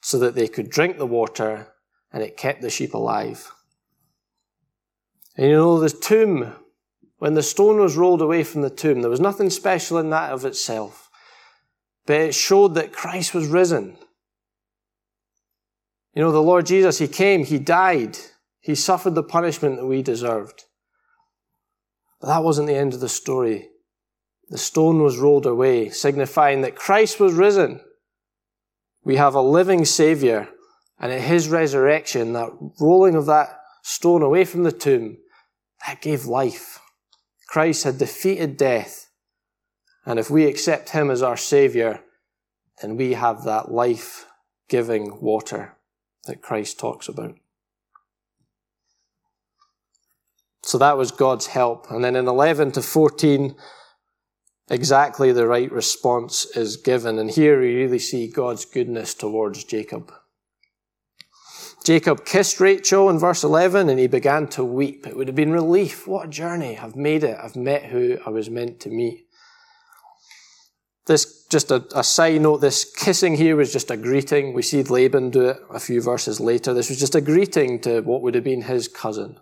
so 0.00 0.18
that 0.18 0.34
they 0.34 0.48
could 0.48 0.70
drink 0.70 0.98
the 0.98 1.06
water, 1.06 1.68
and 2.12 2.22
it 2.22 2.36
kept 2.36 2.62
the 2.62 2.70
sheep 2.70 2.94
alive. 2.94 3.50
And 5.36 5.46
you 5.46 5.52
know, 5.52 5.78
the 5.78 5.90
tomb, 5.90 6.54
when 7.18 7.34
the 7.34 7.42
stone 7.42 7.78
was 7.78 7.96
rolled 7.96 8.22
away 8.22 8.44
from 8.44 8.62
the 8.62 8.70
tomb, 8.70 9.00
there 9.00 9.10
was 9.10 9.20
nothing 9.20 9.50
special 9.50 9.98
in 9.98 10.10
that 10.10 10.32
of 10.32 10.44
itself, 10.44 11.10
but 12.06 12.16
it 12.16 12.34
showed 12.34 12.74
that 12.74 12.92
Christ 12.92 13.34
was 13.34 13.46
risen. 13.46 13.96
You 16.14 16.22
know, 16.22 16.32
the 16.32 16.42
Lord 16.42 16.66
Jesus, 16.66 16.98
He 16.98 17.08
came, 17.08 17.44
He 17.44 17.58
died, 17.58 18.18
He 18.60 18.74
suffered 18.74 19.14
the 19.14 19.22
punishment 19.22 19.76
that 19.76 19.86
we 19.86 20.02
deserved. 20.02 20.64
But 22.20 22.28
that 22.28 22.44
wasn't 22.44 22.68
the 22.68 22.74
end 22.74 22.94
of 22.94 23.00
the 23.00 23.08
story. 23.08 23.68
The 24.48 24.58
stone 24.58 25.02
was 25.02 25.18
rolled 25.18 25.46
away, 25.46 25.90
signifying 25.90 26.62
that 26.62 26.74
Christ 26.74 27.20
was 27.20 27.32
risen. 27.32 27.80
We 29.04 29.16
have 29.16 29.34
a 29.34 29.40
living 29.40 29.84
Savior, 29.84 30.48
and 30.98 31.10
at 31.12 31.22
His 31.22 31.48
resurrection, 31.48 32.32
that 32.34 32.50
rolling 32.80 33.14
of 33.14 33.26
that 33.26 33.60
stone 33.82 34.22
away 34.22 34.44
from 34.44 34.62
the 34.62 34.72
tomb, 34.72 35.18
that 35.86 36.02
gave 36.02 36.26
life. 36.26 36.80
Christ 37.48 37.84
had 37.84 37.98
defeated 37.98 38.56
death, 38.56 39.10
and 40.04 40.18
if 40.18 40.30
we 40.30 40.46
accept 40.46 40.90
Him 40.90 41.10
as 41.10 41.22
our 41.22 41.36
Savior, 41.36 42.02
then 42.80 42.96
we 42.96 43.14
have 43.14 43.44
that 43.44 43.70
life 43.70 44.26
giving 44.68 45.20
water 45.20 45.76
that 46.26 46.42
Christ 46.42 46.78
talks 46.78 47.08
about. 47.08 47.34
So 50.62 50.78
that 50.78 50.96
was 50.96 51.10
God's 51.10 51.46
help. 51.48 51.90
And 51.90 52.04
then 52.04 52.16
in 52.16 52.28
11 52.28 52.72
to 52.72 52.82
14, 52.82 53.56
exactly 54.70 55.32
the 55.32 55.46
right 55.46 55.70
response 55.70 56.46
is 56.56 56.76
given. 56.76 57.18
And 57.18 57.30
here 57.30 57.60
we 57.60 57.74
really 57.74 57.98
see 57.98 58.28
God's 58.28 58.64
goodness 58.64 59.12
towards 59.14 59.64
Jacob. 59.64 60.12
Jacob 61.84 62.24
kissed 62.24 62.60
Rachel 62.60 63.08
in 63.08 63.18
verse 63.18 63.42
11 63.42 63.88
and 63.88 63.98
he 63.98 64.06
began 64.06 64.46
to 64.48 64.64
weep. 64.64 65.06
It 65.06 65.16
would 65.16 65.28
have 65.28 65.34
been 65.34 65.52
relief. 65.52 66.06
What 66.06 66.26
a 66.26 66.30
journey. 66.30 66.78
I've 66.78 66.96
made 66.96 67.24
it. 67.24 67.38
I've 67.42 67.56
met 67.56 67.86
who 67.86 68.18
I 68.24 68.30
was 68.30 68.50
meant 68.50 68.80
to 68.80 68.90
meet. 68.90 69.26
This, 71.06 71.46
just 71.46 71.70
a, 71.70 71.84
a 71.94 72.04
side 72.04 72.42
note, 72.42 72.60
this 72.60 72.84
kissing 72.84 73.34
here 73.34 73.56
was 73.56 73.72
just 73.72 73.90
a 73.90 73.96
greeting. 73.96 74.52
We 74.52 74.62
see 74.62 74.82
Laban 74.82 75.30
do 75.30 75.48
it 75.48 75.56
a 75.70 75.80
few 75.80 76.02
verses 76.02 76.38
later. 76.38 76.74
This 76.74 76.90
was 76.90 77.00
just 77.00 77.14
a 77.14 77.20
greeting 77.20 77.80
to 77.80 78.02
what 78.02 78.22
would 78.22 78.34
have 78.34 78.44
been 78.44 78.62
his 78.62 78.86
cousin. 78.86 79.38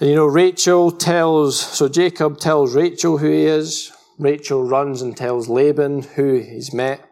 And 0.00 0.08
you 0.08 0.16
know, 0.16 0.24
Rachel 0.24 0.90
tells, 0.90 1.60
so 1.60 1.86
Jacob 1.86 2.38
tells 2.38 2.74
Rachel 2.74 3.18
who 3.18 3.28
he 3.28 3.44
is. 3.44 3.92
Rachel 4.18 4.64
runs 4.64 5.02
and 5.02 5.14
tells 5.14 5.46
Laban 5.48 6.02
who 6.02 6.38
he's 6.38 6.72
met. 6.72 7.06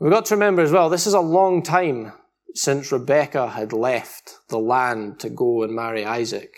We've 0.00 0.10
got 0.10 0.26
to 0.26 0.34
remember 0.34 0.62
as 0.62 0.72
well, 0.72 0.88
this 0.88 1.06
is 1.06 1.14
a 1.14 1.20
long 1.20 1.62
time 1.62 2.12
since 2.54 2.90
Rebekah 2.90 3.50
had 3.50 3.72
left 3.72 4.38
the 4.48 4.58
land 4.58 5.20
to 5.20 5.30
go 5.30 5.62
and 5.62 5.72
marry 5.72 6.04
Isaac. 6.04 6.52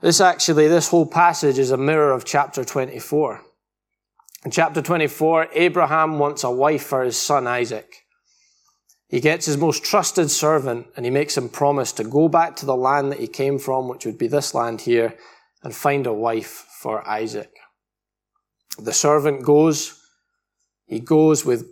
This 0.00 0.20
actually, 0.20 0.68
this 0.68 0.88
whole 0.88 1.06
passage 1.06 1.58
is 1.58 1.70
a 1.70 1.76
mirror 1.76 2.12
of 2.12 2.24
chapter 2.24 2.64
24. 2.64 3.42
In 4.46 4.50
chapter 4.50 4.80
24, 4.80 5.48
Abraham 5.52 6.18
wants 6.18 6.42
a 6.42 6.50
wife 6.50 6.84
for 6.84 7.04
his 7.04 7.18
son 7.18 7.46
Isaac. 7.46 8.05
He 9.08 9.20
gets 9.20 9.46
his 9.46 9.56
most 9.56 9.84
trusted 9.84 10.30
servant 10.30 10.88
and 10.96 11.04
he 11.04 11.10
makes 11.10 11.36
him 11.36 11.48
promise 11.48 11.92
to 11.92 12.04
go 12.04 12.28
back 12.28 12.56
to 12.56 12.66
the 12.66 12.76
land 12.76 13.12
that 13.12 13.20
he 13.20 13.28
came 13.28 13.58
from, 13.58 13.88
which 13.88 14.04
would 14.04 14.18
be 14.18 14.26
this 14.26 14.54
land 14.54 14.82
here, 14.82 15.14
and 15.62 15.74
find 15.74 16.06
a 16.06 16.12
wife 16.12 16.66
for 16.80 17.06
Isaac. 17.08 17.52
The 18.78 18.92
servant 18.92 19.44
goes, 19.44 20.00
he 20.86 21.00
goes 21.00 21.44
with 21.44 21.70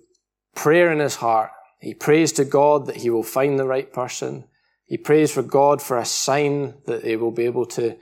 prayer 0.54 0.92
in 0.92 1.00
his 1.00 1.16
heart. 1.16 1.50
He 1.80 1.92
prays 1.92 2.32
to 2.32 2.44
God 2.44 2.86
that 2.86 2.96
he 2.96 3.10
will 3.10 3.22
find 3.22 3.58
the 3.58 3.66
right 3.66 3.92
person. 3.92 4.44
He 4.86 4.96
prays 4.96 5.32
for 5.32 5.42
God 5.42 5.82
for 5.82 5.98
a 5.98 6.04
sign 6.04 6.74
that 6.86 7.02
they 7.02 7.16
will 7.16 7.32
be 7.32 7.44
able 7.44 7.66
to 7.66 7.96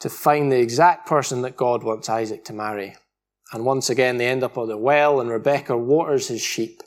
to 0.00 0.08
find 0.08 0.50
the 0.52 0.60
exact 0.60 1.08
person 1.08 1.42
that 1.42 1.56
God 1.56 1.82
wants 1.82 2.08
Isaac 2.08 2.44
to 2.44 2.52
marry. 2.52 2.94
And 3.52 3.64
once 3.64 3.90
again, 3.90 4.18
they 4.18 4.28
end 4.28 4.44
up 4.44 4.56
at 4.56 4.68
the 4.68 4.76
well, 4.76 5.20
and 5.20 5.30
Rebekah 5.30 5.76
waters 5.76 6.28
his 6.28 6.40
sheep, 6.40 6.82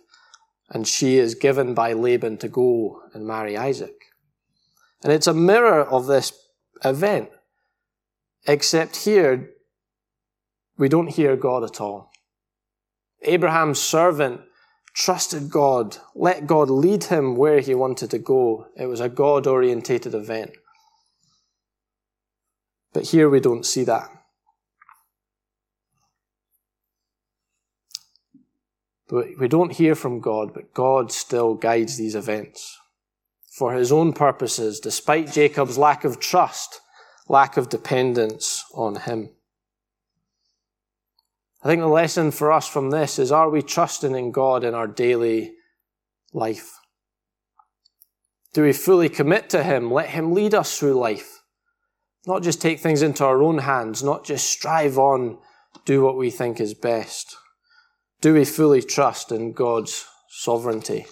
and 0.72 0.88
she 0.88 1.18
is 1.18 1.36
given 1.36 1.74
by 1.74 1.94
Laban 1.94 2.38
to 2.38 2.48
go 2.48 3.02
and 3.14 3.28
marry 3.28 3.58
Isaac. 3.58 4.06
And 5.04 5.12
it's 5.12 5.28
a 5.28 5.34
mirror 5.34 5.84
of 5.84 6.08
this 6.08 6.32
event, 6.84 7.30
except 8.48 9.04
here, 9.04 9.52
we 10.78 10.88
don't 10.88 11.08
hear 11.08 11.36
God 11.36 11.64
at 11.64 11.82
all. 11.82 12.12
Abraham's 13.24 13.82
servant 13.82 14.42
trusted 14.94 15.50
God, 15.50 15.98
let 16.16 16.48
God 16.48 16.70
lead 16.70 17.06
him 17.06 17.36
where 17.36 17.60
he 17.60 17.76
wanted 17.76 18.10
to 18.12 18.20
go. 18.20 18.68
It 18.78 18.88
was 18.88 19.00
a 19.00 19.10
God 19.10 19.48
orientated 19.48 20.16
event. 20.16 20.52
But 22.94 23.04
here 23.10 23.30
we 23.30 23.40
don't 23.40 23.66
see 23.66 23.84
that. 23.86 24.10
We 29.12 29.48
don't 29.48 29.74
hear 29.74 29.94
from 29.94 30.22
God, 30.22 30.54
but 30.54 30.74
God 30.74 31.12
still 31.12 31.54
guides 31.54 31.98
these 31.98 32.16
events 32.16 32.80
for 33.52 33.74
his 33.74 33.92
own 33.92 34.14
purposes, 34.14 34.80
despite 34.80 35.34
Jacob's 35.34 35.78
lack 35.78 36.06
of 36.06 36.20
trust, 36.20 36.80
lack 37.28 37.58
of 37.58 37.68
dependence 37.68 38.64
on 38.74 38.96
him. 38.96 39.32
I 41.64 41.68
think 41.68 41.82
the 41.82 41.88
lesson 41.88 42.32
for 42.32 42.52
us 42.52 42.68
from 42.68 42.90
this 42.90 43.20
is 43.20 43.32
are 43.32 43.50
we 43.50 43.62
trusting 43.62 44.16
in 44.16 44.32
God 44.32 44.64
in 44.64 44.74
our 44.74 44.88
daily 44.88 45.54
life? 46.34 46.80
Do 48.54 48.64
we 48.64 48.74
fully 48.74 49.10
commit 49.10 49.50
to 49.52 49.64
Him? 49.64 49.92
Let 49.92 50.10
Him 50.10 50.34
lead 50.34 50.54
us 50.54 50.78
through 50.78 50.94
life. 50.94 51.42
Not 52.26 52.44
just 52.44 52.62
take 52.62 52.80
things 52.80 53.02
into 53.02 53.26
our 53.26 53.42
own 53.42 53.60
hands, 53.60 54.04
not 54.04 54.26
just 54.26 54.48
strive 54.48 54.98
on, 54.98 55.38
do 55.86 56.02
what 56.02 56.18
we 56.18 56.30
think 56.30 56.60
is 56.60 56.74
best. 56.74 57.36
Do 58.22 58.36
we 58.36 58.46
fully 58.46 58.84
trust 58.84 59.32
in 59.32 59.52
God's 59.52 60.06
sovereignty? 60.30 61.08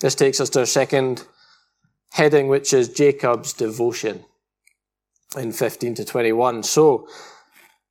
This 0.00 0.16
takes 0.16 0.40
us 0.40 0.50
to 0.50 0.60
our 0.60 0.66
second 0.66 1.24
heading, 2.10 2.48
which 2.48 2.72
is 2.72 2.88
Jacob's 2.88 3.52
devotion 3.52 4.24
in 5.36 5.52
15 5.52 5.94
to 5.94 6.04
21. 6.04 6.64
So, 6.64 7.08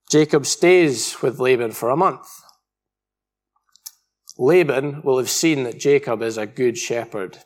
Jacob 0.09 0.45
stays 0.45 1.21
with 1.21 1.39
Laban 1.39 1.71
for 1.71 1.89
a 1.89 1.97
month. 1.97 2.27
Laban 4.37 5.01
will 5.03 5.17
have 5.17 5.29
seen 5.29 5.63
that 5.63 5.79
Jacob 5.79 6.21
is 6.21 6.37
a 6.37 6.45
good 6.45 6.77
shepherd. 6.77 7.37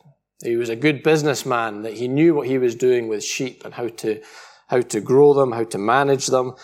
He 0.44 0.56
was 0.56 0.70
a 0.70 0.76
good 0.76 1.04
businessman, 1.04 1.84
that 1.84 1.94
he 1.94 2.08
knew 2.08 2.34
what 2.34 2.48
he 2.48 2.58
was 2.58 2.76
doing 2.76 3.08
with 3.08 3.24
sheep 3.24 3.64
and 3.64 3.74
how 3.76 3.88
to, 3.88 4.22
how 4.68 4.82
to 4.82 5.00
grow 5.00 5.34
them, 5.34 5.52
how 5.52 5.64
to 5.66 5.78
manage 5.78 6.28
them. 6.28 6.56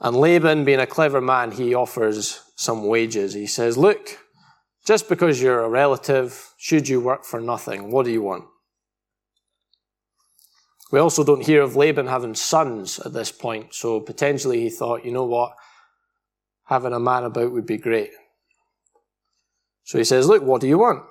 And 0.00 0.16
Laban, 0.16 0.64
being 0.64 0.78
a 0.78 0.86
clever 0.86 1.20
man, 1.20 1.50
he 1.50 1.74
offers 1.74 2.42
some 2.56 2.86
wages. 2.86 3.34
He 3.34 3.46
says, 3.46 3.76
Look, 3.76 4.18
just 4.86 5.08
because 5.08 5.42
you're 5.42 5.62
a 5.62 5.68
relative, 5.68 6.54
should 6.56 6.88
you 6.88 7.00
work 7.00 7.24
for 7.24 7.40
nothing? 7.40 7.90
What 7.90 8.04
do 8.04 8.12
you 8.12 8.22
want? 8.22 8.44
We 10.90 11.00
also 11.00 11.24
don't 11.24 11.44
hear 11.44 11.62
of 11.62 11.76
Laban 11.76 12.06
having 12.06 12.34
sons 12.34 12.98
at 13.00 13.12
this 13.12 13.30
point, 13.30 13.74
so 13.74 14.00
potentially 14.00 14.60
he 14.60 14.70
thought, 14.70 15.04
you 15.04 15.12
know 15.12 15.26
what, 15.26 15.52
having 16.64 16.94
a 16.94 17.00
man 17.00 17.24
about 17.24 17.52
would 17.52 17.66
be 17.66 17.76
great. 17.76 18.10
So 19.84 19.98
he 19.98 20.04
says, 20.04 20.28
Look, 20.28 20.42
what 20.42 20.60
do 20.60 20.68
you 20.68 20.78
want? 20.78 21.02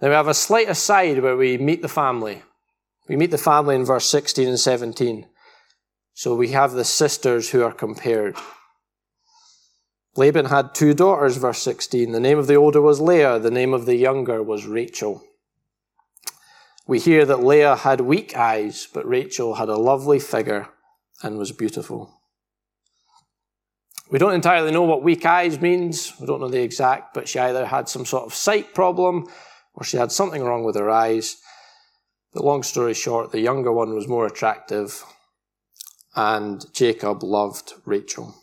Then 0.00 0.10
we 0.10 0.14
have 0.14 0.28
a 0.28 0.34
slight 0.34 0.68
aside 0.68 1.20
where 1.20 1.36
we 1.36 1.58
meet 1.58 1.82
the 1.82 1.88
family. 1.88 2.42
We 3.08 3.16
meet 3.16 3.30
the 3.30 3.38
family 3.38 3.74
in 3.74 3.84
verse 3.84 4.04
16 4.06 4.46
and 4.46 4.60
17. 4.60 5.26
So 6.18 6.34
we 6.34 6.48
have 6.48 6.72
the 6.72 6.84
sisters 6.84 7.50
who 7.50 7.62
are 7.62 7.70
compared. 7.70 8.34
Laban 10.16 10.46
had 10.46 10.74
two 10.74 10.92
daughters, 10.92 11.36
verse 11.36 11.62
16. 11.62 12.10
The 12.10 12.18
name 12.18 12.38
of 12.38 12.48
the 12.48 12.56
older 12.56 12.80
was 12.80 13.00
Leah, 13.00 13.38
the 13.38 13.52
name 13.52 13.72
of 13.72 13.86
the 13.86 13.94
younger 13.94 14.42
was 14.42 14.66
Rachel. 14.66 15.22
We 16.88 16.98
hear 16.98 17.24
that 17.24 17.44
Leah 17.44 17.76
had 17.76 18.00
weak 18.00 18.36
eyes, 18.36 18.88
but 18.92 19.06
Rachel 19.06 19.54
had 19.54 19.68
a 19.68 19.76
lovely 19.76 20.18
figure 20.18 20.68
and 21.22 21.38
was 21.38 21.52
beautiful. 21.52 22.20
We 24.10 24.18
don't 24.18 24.34
entirely 24.34 24.72
know 24.72 24.82
what 24.82 25.04
weak 25.04 25.24
eyes 25.24 25.60
means. 25.60 26.14
We 26.18 26.26
don't 26.26 26.40
know 26.40 26.48
the 26.48 26.64
exact, 26.64 27.14
but 27.14 27.28
she 27.28 27.38
either 27.38 27.64
had 27.64 27.88
some 27.88 28.04
sort 28.04 28.24
of 28.24 28.34
sight 28.34 28.74
problem 28.74 29.28
or 29.74 29.84
she 29.84 29.98
had 29.98 30.10
something 30.10 30.42
wrong 30.42 30.64
with 30.64 30.74
her 30.74 30.90
eyes. 30.90 31.36
But 32.32 32.44
long 32.44 32.64
story 32.64 32.94
short, 32.94 33.30
the 33.30 33.38
younger 33.38 33.70
one 33.70 33.94
was 33.94 34.08
more 34.08 34.26
attractive, 34.26 35.04
and 36.14 36.64
Jacob 36.72 37.22
loved 37.22 37.74
Rachel. 37.84 38.34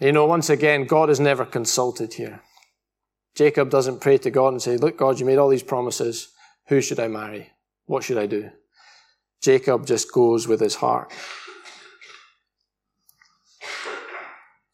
You 0.00 0.12
know, 0.12 0.26
once 0.26 0.50
again, 0.50 0.86
God 0.86 1.10
is 1.10 1.20
never 1.20 1.44
consulted 1.44 2.14
here. 2.14 2.42
Jacob 3.36 3.70
doesn't 3.70 4.00
pray 4.00 4.18
to 4.18 4.30
God 4.30 4.48
and 4.48 4.60
say, 4.60 4.76
Look, 4.76 4.98
God, 4.98 5.20
you 5.20 5.26
made 5.26 5.38
all 5.38 5.48
these 5.48 5.62
promises. 5.62 6.28
Who 6.68 6.80
should 6.80 6.98
I 6.98 7.08
marry? 7.08 7.50
What 7.86 8.04
should 8.04 8.18
I 8.18 8.26
do? 8.26 8.50
Jacob 9.42 9.86
just 9.86 10.12
goes 10.12 10.46
with 10.46 10.60
his 10.60 10.76
heart. 10.76 11.12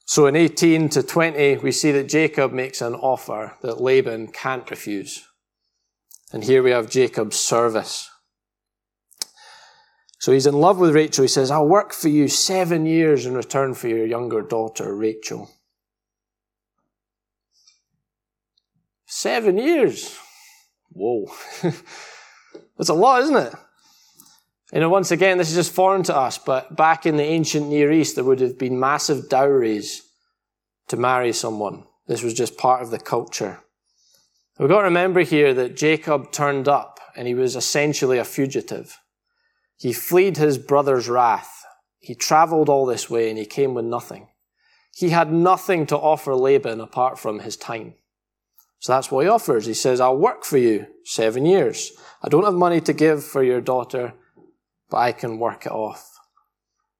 So 0.05 0.27
in 0.27 0.37
18 0.37 0.88
to 0.91 1.03
20, 1.03 1.59
we 1.59 1.71
see 1.71 1.93
that 1.93 2.09
Jacob 2.09 2.53
makes 2.53 2.81
an 2.81 2.95
offer 2.95 3.57
that 3.62 3.81
Laban 3.81 4.29
can't 4.29 4.71
refuse. 4.71 5.23
And 6.33 6.45
here 6.45 6.62
we 6.62 6.71
have 6.71 6.91
Jacob's 6.91 7.38
service. 7.38 8.09
So 10.19 10.33
he's 10.33 10.47
in 10.47 10.55
love 10.55 10.79
with 10.79 10.95
Rachel. 10.95 11.23
He 11.23 11.29
says, 11.29 11.51
I'll 11.51 11.67
work 11.67 11.93
for 11.93 12.09
you 12.09 12.29
seven 12.29 12.87
years 12.87 13.25
in 13.25 13.35
return 13.35 13.75
for 13.75 13.89
your 13.89 14.05
younger 14.05 14.43
daughter, 14.43 14.95
Rachel. 14.95 15.51
Seven 19.07 19.57
years. 19.57 20.19
Whoa. 20.91 21.27
That's 22.77 22.89
a 22.89 22.95
lot, 22.95 23.23
isn't 23.23 23.37
it? 23.37 23.55
You 24.73 24.81
know, 24.81 24.91
once 24.91 25.11
again, 25.13 25.39
this 25.39 25.49
is 25.49 25.55
just 25.55 25.73
foreign 25.73 26.03
to 26.05 26.17
us, 26.17 26.37
but 26.37 26.77
back 26.77 27.07
in 27.07 27.17
the 27.17 27.23
ancient 27.23 27.69
Near 27.69 27.91
East, 27.91 28.17
there 28.17 28.25
would 28.25 28.41
have 28.41 28.59
been 28.59 28.79
massive 28.79 29.29
dowries 29.29 30.03
to 30.89 30.97
marry 30.97 31.33
someone. 31.33 31.85
This 32.07 32.23
was 32.23 32.35
just 32.35 32.59
part 32.59 32.83
of 32.83 32.91
the 32.91 32.99
culture. 32.99 33.61
We've 34.59 34.69
got 34.69 34.79
to 34.79 34.85
remember 34.85 35.21
here 35.21 35.55
that 35.55 35.77
Jacob 35.77 36.33
turned 36.33 36.69
up 36.69 36.99
and 37.17 37.29
he 37.29 37.35
was 37.35 37.57
essentially 37.57 38.19
a 38.19 38.25
fugitive. 38.25 38.99
He 39.78 39.92
fled 39.92 40.37
his 40.37 40.58
brother's 40.58 41.08
wrath. 41.08 41.64
He 42.00 42.14
traveled 42.14 42.68
all 42.68 42.85
this 42.85 43.08
way 43.08 43.30
and 43.30 43.38
he 43.38 43.47
came 43.47 43.75
with 43.75 43.85
nothing. 43.85 44.28
He 44.94 45.11
had 45.11 45.32
nothing 45.32 45.87
to 45.87 45.97
offer 45.97 46.35
Laban 46.35 46.80
apart 46.80 47.18
from 47.18 47.38
his 47.40 47.56
time. 47.56 47.94
So 48.80 48.92
that's 48.92 49.11
what 49.11 49.25
he 49.25 49.30
offers. 49.30 49.66
He 49.66 49.75
says, 49.75 50.00
I'll 50.00 50.16
work 50.16 50.44
for 50.44 50.58
you 50.58 50.87
seven 51.04 51.47
years. 51.47 51.92
I 52.23 52.28
don't 52.28 52.44
have 52.44 52.54
money 52.54 52.80
to 52.82 52.92
give 52.92 53.25
for 53.25 53.42
your 53.42 53.61
daughter, 53.61 54.14
but 54.90 54.97
I 54.99 55.12
can 55.12 55.38
work 55.38 55.66
it 55.66 55.73
off. 55.73 56.18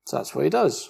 So 0.05 0.17
that's 0.17 0.35
what 0.35 0.45
he 0.45 0.51
does. 0.51 0.89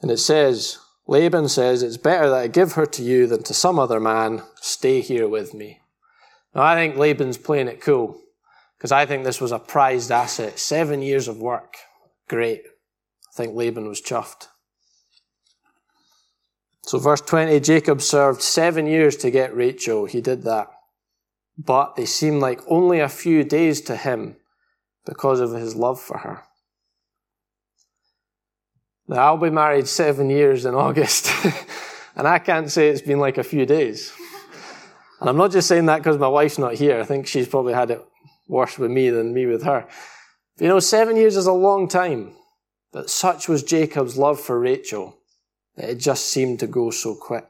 And 0.00 0.10
it 0.10 0.18
says, 0.18 0.78
Laban 1.06 1.48
says, 1.48 1.82
It's 1.82 1.96
better 1.96 2.28
that 2.28 2.42
I 2.42 2.46
give 2.46 2.72
her 2.72 2.86
to 2.86 3.02
you 3.02 3.26
than 3.26 3.42
to 3.44 3.54
some 3.54 3.78
other 3.78 4.00
man. 4.00 4.42
Stay 4.60 5.00
here 5.00 5.28
with 5.28 5.54
me. 5.54 5.80
Now, 6.54 6.62
I 6.62 6.74
think 6.74 6.96
Laban's 6.96 7.38
playing 7.38 7.68
it 7.68 7.80
cool 7.80 8.20
because 8.82 8.90
I 8.90 9.06
think 9.06 9.22
this 9.22 9.40
was 9.40 9.52
a 9.52 9.60
prized 9.60 10.10
asset. 10.10 10.58
Seven 10.58 11.02
years 11.02 11.28
of 11.28 11.38
work. 11.38 11.76
Great. 12.28 12.62
I 12.66 13.36
think 13.36 13.54
Laban 13.54 13.86
was 13.86 14.02
chuffed. 14.02 14.48
So, 16.82 16.98
verse 16.98 17.20
20 17.20 17.60
Jacob 17.60 18.02
served 18.02 18.42
seven 18.42 18.88
years 18.88 19.14
to 19.18 19.30
get 19.30 19.54
Rachel. 19.54 20.06
He 20.06 20.20
did 20.20 20.42
that. 20.42 20.66
But 21.56 21.94
they 21.94 22.06
seemed 22.06 22.42
like 22.42 22.60
only 22.66 22.98
a 22.98 23.08
few 23.08 23.44
days 23.44 23.82
to 23.82 23.94
him 23.94 24.34
because 25.06 25.38
of 25.38 25.52
his 25.52 25.76
love 25.76 26.00
for 26.00 26.18
her. 26.18 26.42
Now, 29.06 29.26
I'll 29.26 29.36
be 29.36 29.50
married 29.50 29.86
seven 29.86 30.28
years 30.28 30.64
in 30.64 30.74
August, 30.86 31.30
and 32.16 32.26
I 32.26 32.40
can't 32.40 32.68
say 32.68 32.88
it's 32.88 33.00
been 33.00 33.20
like 33.20 33.38
a 33.38 33.44
few 33.44 33.64
days. 33.64 34.12
And 35.20 35.28
I'm 35.30 35.36
not 35.36 35.52
just 35.52 35.68
saying 35.68 35.86
that 35.86 35.98
because 35.98 36.18
my 36.18 36.26
wife's 36.26 36.58
not 36.58 36.74
here. 36.74 36.98
I 36.98 37.04
think 37.04 37.28
she's 37.28 37.46
probably 37.46 37.74
had 37.74 37.92
it 37.92 38.04
worse 38.46 38.78
with 38.78 38.90
me 38.90 39.10
than 39.10 39.34
me 39.34 39.46
with 39.46 39.62
her. 39.62 39.86
You 40.58 40.68
know, 40.68 40.80
seven 40.80 41.16
years 41.16 41.36
is 41.36 41.46
a 41.46 41.52
long 41.52 41.88
time. 41.88 42.34
But 42.92 43.08
such 43.08 43.48
was 43.48 43.62
Jacob's 43.62 44.18
love 44.18 44.38
for 44.38 44.60
Rachel 44.60 45.16
that 45.76 45.88
it 45.88 45.98
just 45.98 46.26
seemed 46.26 46.60
to 46.60 46.66
go 46.66 46.90
so 46.90 47.14
quick. 47.14 47.48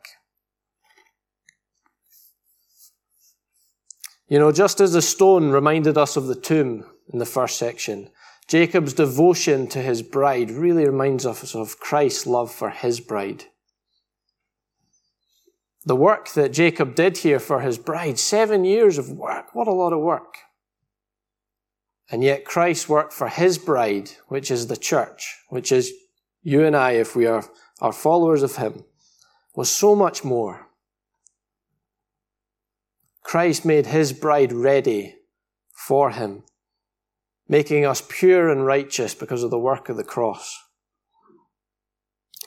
You 4.29 4.39
know, 4.39 4.53
just 4.53 4.81
as 4.81 4.93
the 4.93 5.03
stone 5.03 5.51
reminded 5.51 5.99
us 5.99 6.17
of 6.17 6.27
the 6.27 6.37
tomb 6.37 6.87
in 7.13 7.19
the 7.19 7.27
first 7.27 7.59
section, 7.59 8.09
Jacob's 8.47 8.95
devotion 8.95 9.67
to 9.69 9.83
his 9.83 10.03
bride 10.03 10.51
really 10.51 10.87
reminds 10.87 11.27
us 11.27 11.55
of 11.55 11.81
Christ's 11.81 12.27
love 12.27 12.51
for 12.53 12.71
his 12.71 13.01
bride. 13.01 13.45
The 15.85 15.97
work 15.97 16.31
that 16.35 16.53
Jacob 16.53 16.95
did 16.95 17.19
here 17.19 17.41
for 17.41 17.61
his 17.61 17.77
bride, 17.77 18.19
seven 18.19 18.65
years 18.65 18.99
of 18.99 19.11
work, 19.11 19.55
what 19.55 19.67
a 19.67 19.73
lot 19.73 19.93
of 19.93 20.01
work. 20.01 20.37
And 22.13 22.23
yet 22.23 22.45
Christ 22.45 22.89
worked 22.89 23.13
for 23.13 23.29
his 23.29 23.59
bride, 23.59 24.11
which 24.29 24.51
is 24.51 24.69
the 24.69 24.77
church, 24.77 25.39
which 25.49 25.73
is 25.73 25.93
you 26.43 26.65
and 26.65 26.77
I, 26.77 26.93
if 26.93 27.17
we 27.17 27.27
are, 27.27 27.45
are 27.81 27.93
followers 27.93 28.45
of 28.45 28.57
him, 28.57 28.85
was 29.57 29.69
so 29.69 29.97
much 29.97 30.23
more. 30.23 30.69
Christ 33.23 33.65
made 33.65 33.87
his 33.87 34.13
bride 34.13 34.53
ready 34.53 35.17
for 35.73 36.11
him 36.11 36.45
making 37.53 37.85
us 37.85 38.03
pure 38.09 38.49
and 38.49 38.65
righteous 38.65 39.15
because 39.15 39.43
of 39.43 39.51
the 39.51 39.59
work 39.59 39.91
of 39.91 39.97
the 39.99 40.05
cross. 40.05 40.59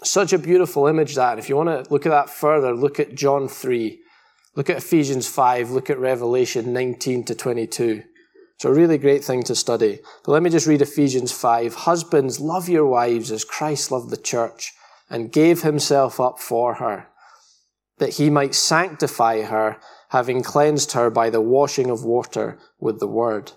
Such 0.03 0.33
a 0.33 0.39
beautiful 0.39 0.87
image 0.87 1.13
that. 1.13 1.37
If 1.37 1.47
you 1.47 1.55
want 1.55 1.69
to 1.69 1.91
look 1.93 2.07
at 2.07 2.09
that 2.09 2.29
further, 2.29 2.73
look 2.73 2.99
at 2.99 3.13
John 3.13 3.47
3, 3.47 3.99
look 4.55 4.67
at 4.67 4.77
Ephesians 4.77 5.27
5, 5.27 5.69
look 5.69 5.91
at 5.91 5.99
Revelation 5.99 6.73
19 6.73 7.23
to 7.25 7.35
22. 7.35 8.03
It's 8.55 8.65
a 8.65 8.73
really 8.73 8.97
great 8.97 9.23
thing 9.23 9.43
to 9.43 9.55
study. 9.55 9.99
But 10.23 10.31
let 10.31 10.43
me 10.43 10.49
just 10.49 10.67
read 10.67 10.81
Ephesians 10.81 11.31
5. 11.31 11.75
Husbands, 11.75 12.39
love 12.39 12.69
your 12.69 12.85
wives 12.85 13.31
as 13.31 13.43
Christ 13.43 13.91
loved 13.91 14.09
the 14.09 14.17
church 14.17 14.73
and 15.09 15.31
gave 15.31 15.61
himself 15.61 16.19
up 16.19 16.39
for 16.39 16.75
her, 16.75 17.07
that 17.97 18.15
he 18.15 18.29
might 18.29 18.55
sanctify 18.55 19.43
her, 19.43 19.77
having 20.09 20.41
cleansed 20.41 20.93
her 20.93 21.09
by 21.09 21.29
the 21.29 21.41
washing 21.41 21.89
of 21.89 22.03
water 22.03 22.57
with 22.79 22.99
the 22.99 23.07
word 23.07 23.51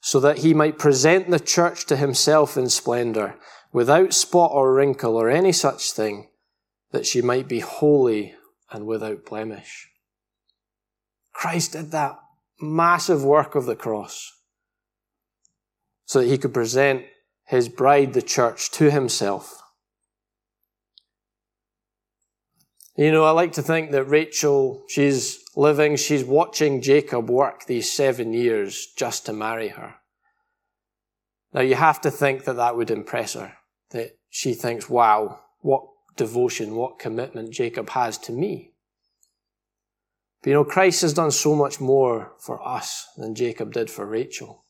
so 0.00 0.20
that 0.20 0.38
he 0.38 0.54
might 0.54 0.78
present 0.78 1.30
the 1.30 1.40
church 1.40 1.86
to 1.86 1.96
himself 1.96 2.56
in 2.56 2.68
splendor, 2.68 3.34
without 3.72 4.14
spot 4.14 4.50
or 4.54 4.72
wrinkle 4.72 5.16
or 5.16 5.28
any 5.28 5.52
such 5.52 5.92
thing, 5.92 6.28
that 6.92 7.06
she 7.06 7.20
might 7.20 7.48
be 7.48 7.60
holy 7.60 8.34
and 8.70 8.86
without 8.86 9.24
blemish. 9.24 9.90
Christ 11.32 11.72
did 11.72 11.90
that 11.90 12.18
massive 12.60 13.24
work 13.24 13.54
of 13.54 13.66
the 13.66 13.76
cross 13.76 14.32
so 16.04 16.20
that 16.20 16.28
he 16.28 16.38
could 16.38 16.54
present 16.54 17.04
his 17.46 17.68
bride, 17.68 18.12
the 18.12 18.22
church, 18.22 18.70
to 18.72 18.90
himself. 18.90 19.62
You 22.96 23.12
know, 23.12 23.24
I 23.24 23.30
like 23.30 23.52
to 23.52 23.62
think 23.62 23.92
that 23.92 24.04
Rachel, 24.04 24.84
she's 24.88 25.38
living, 25.54 25.96
she's 25.96 26.24
watching 26.24 26.82
Jacob 26.82 27.30
work 27.30 27.64
these 27.66 27.90
seven 27.90 28.32
years 28.32 28.88
just 28.96 29.26
to 29.26 29.32
marry 29.32 29.68
her. 29.68 29.94
Now 31.52 31.60
you 31.60 31.76
have 31.76 32.00
to 32.02 32.10
think 32.10 32.44
that 32.44 32.56
that 32.56 32.76
would 32.76 32.90
impress 32.90 33.34
her, 33.34 33.54
that 33.90 34.18
she 34.28 34.52
thinks, 34.52 34.90
wow, 34.90 35.40
what 35.60 35.84
devotion, 36.16 36.74
what 36.74 36.98
commitment 36.98 37.52
Jacob 37.52 37.90
has 37.90 38.18
to 38.18 38.32
me. 38.32 38.72
But 40.42 40.50
you 40.50 40.54
know, 40.54 40.64
Christ 40.64 41.02
has 41.02 41.14
done 41.14 41.30
so 41.30 41.54
much 41.54 41.80
more 41.80 42.32
for 42.38 42.66
us 42.66 43.06
than 43.16 43.34
Jacob 43.34 43.72
did 43.72 43.90
for 43.90 44.06
Rachel. 44.06 44.64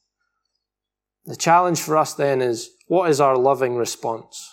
The 1.26 1.36
challenge 1.36 1.80
for 1.80 1.96
us 1.96 2.14
then 2.14 2.40
is, 2.40 2.70
what 2.86 3.10
is 3.10 3.20
our 3.20 3.36
loving 3.36 3.76
response? 3.76 4.50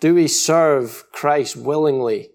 Do 0.00 0.14
we 0.14 0.26
serve 0.26 1.04
Christ 1.12 1.56
willingly 1.56 2.30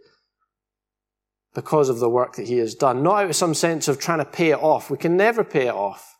because 1.58 1.90
of 1.90 1.98
the 1.98 2.08
work 2.08 2.36
that 2.36 2.46
he 2.46 2.58
has 2.58 2.76
done. 2.76 3.02
Not 3.02 3.24
out 3.24 3.30
of 3.32 3.36
some 3.36 3.56
sense 3.56 3.88
of 3.88 3.98
trying 3.98 4.20
to 4.20 4.26
pay 4.26 4.52
it 4.52 4.60
off. 4.60 4.92
We 4.92 4.98
can 5.00 5.18
never 5.18 5.44
pay 5.44 5.66
it 5.66 5.74
off. 5.74 6.16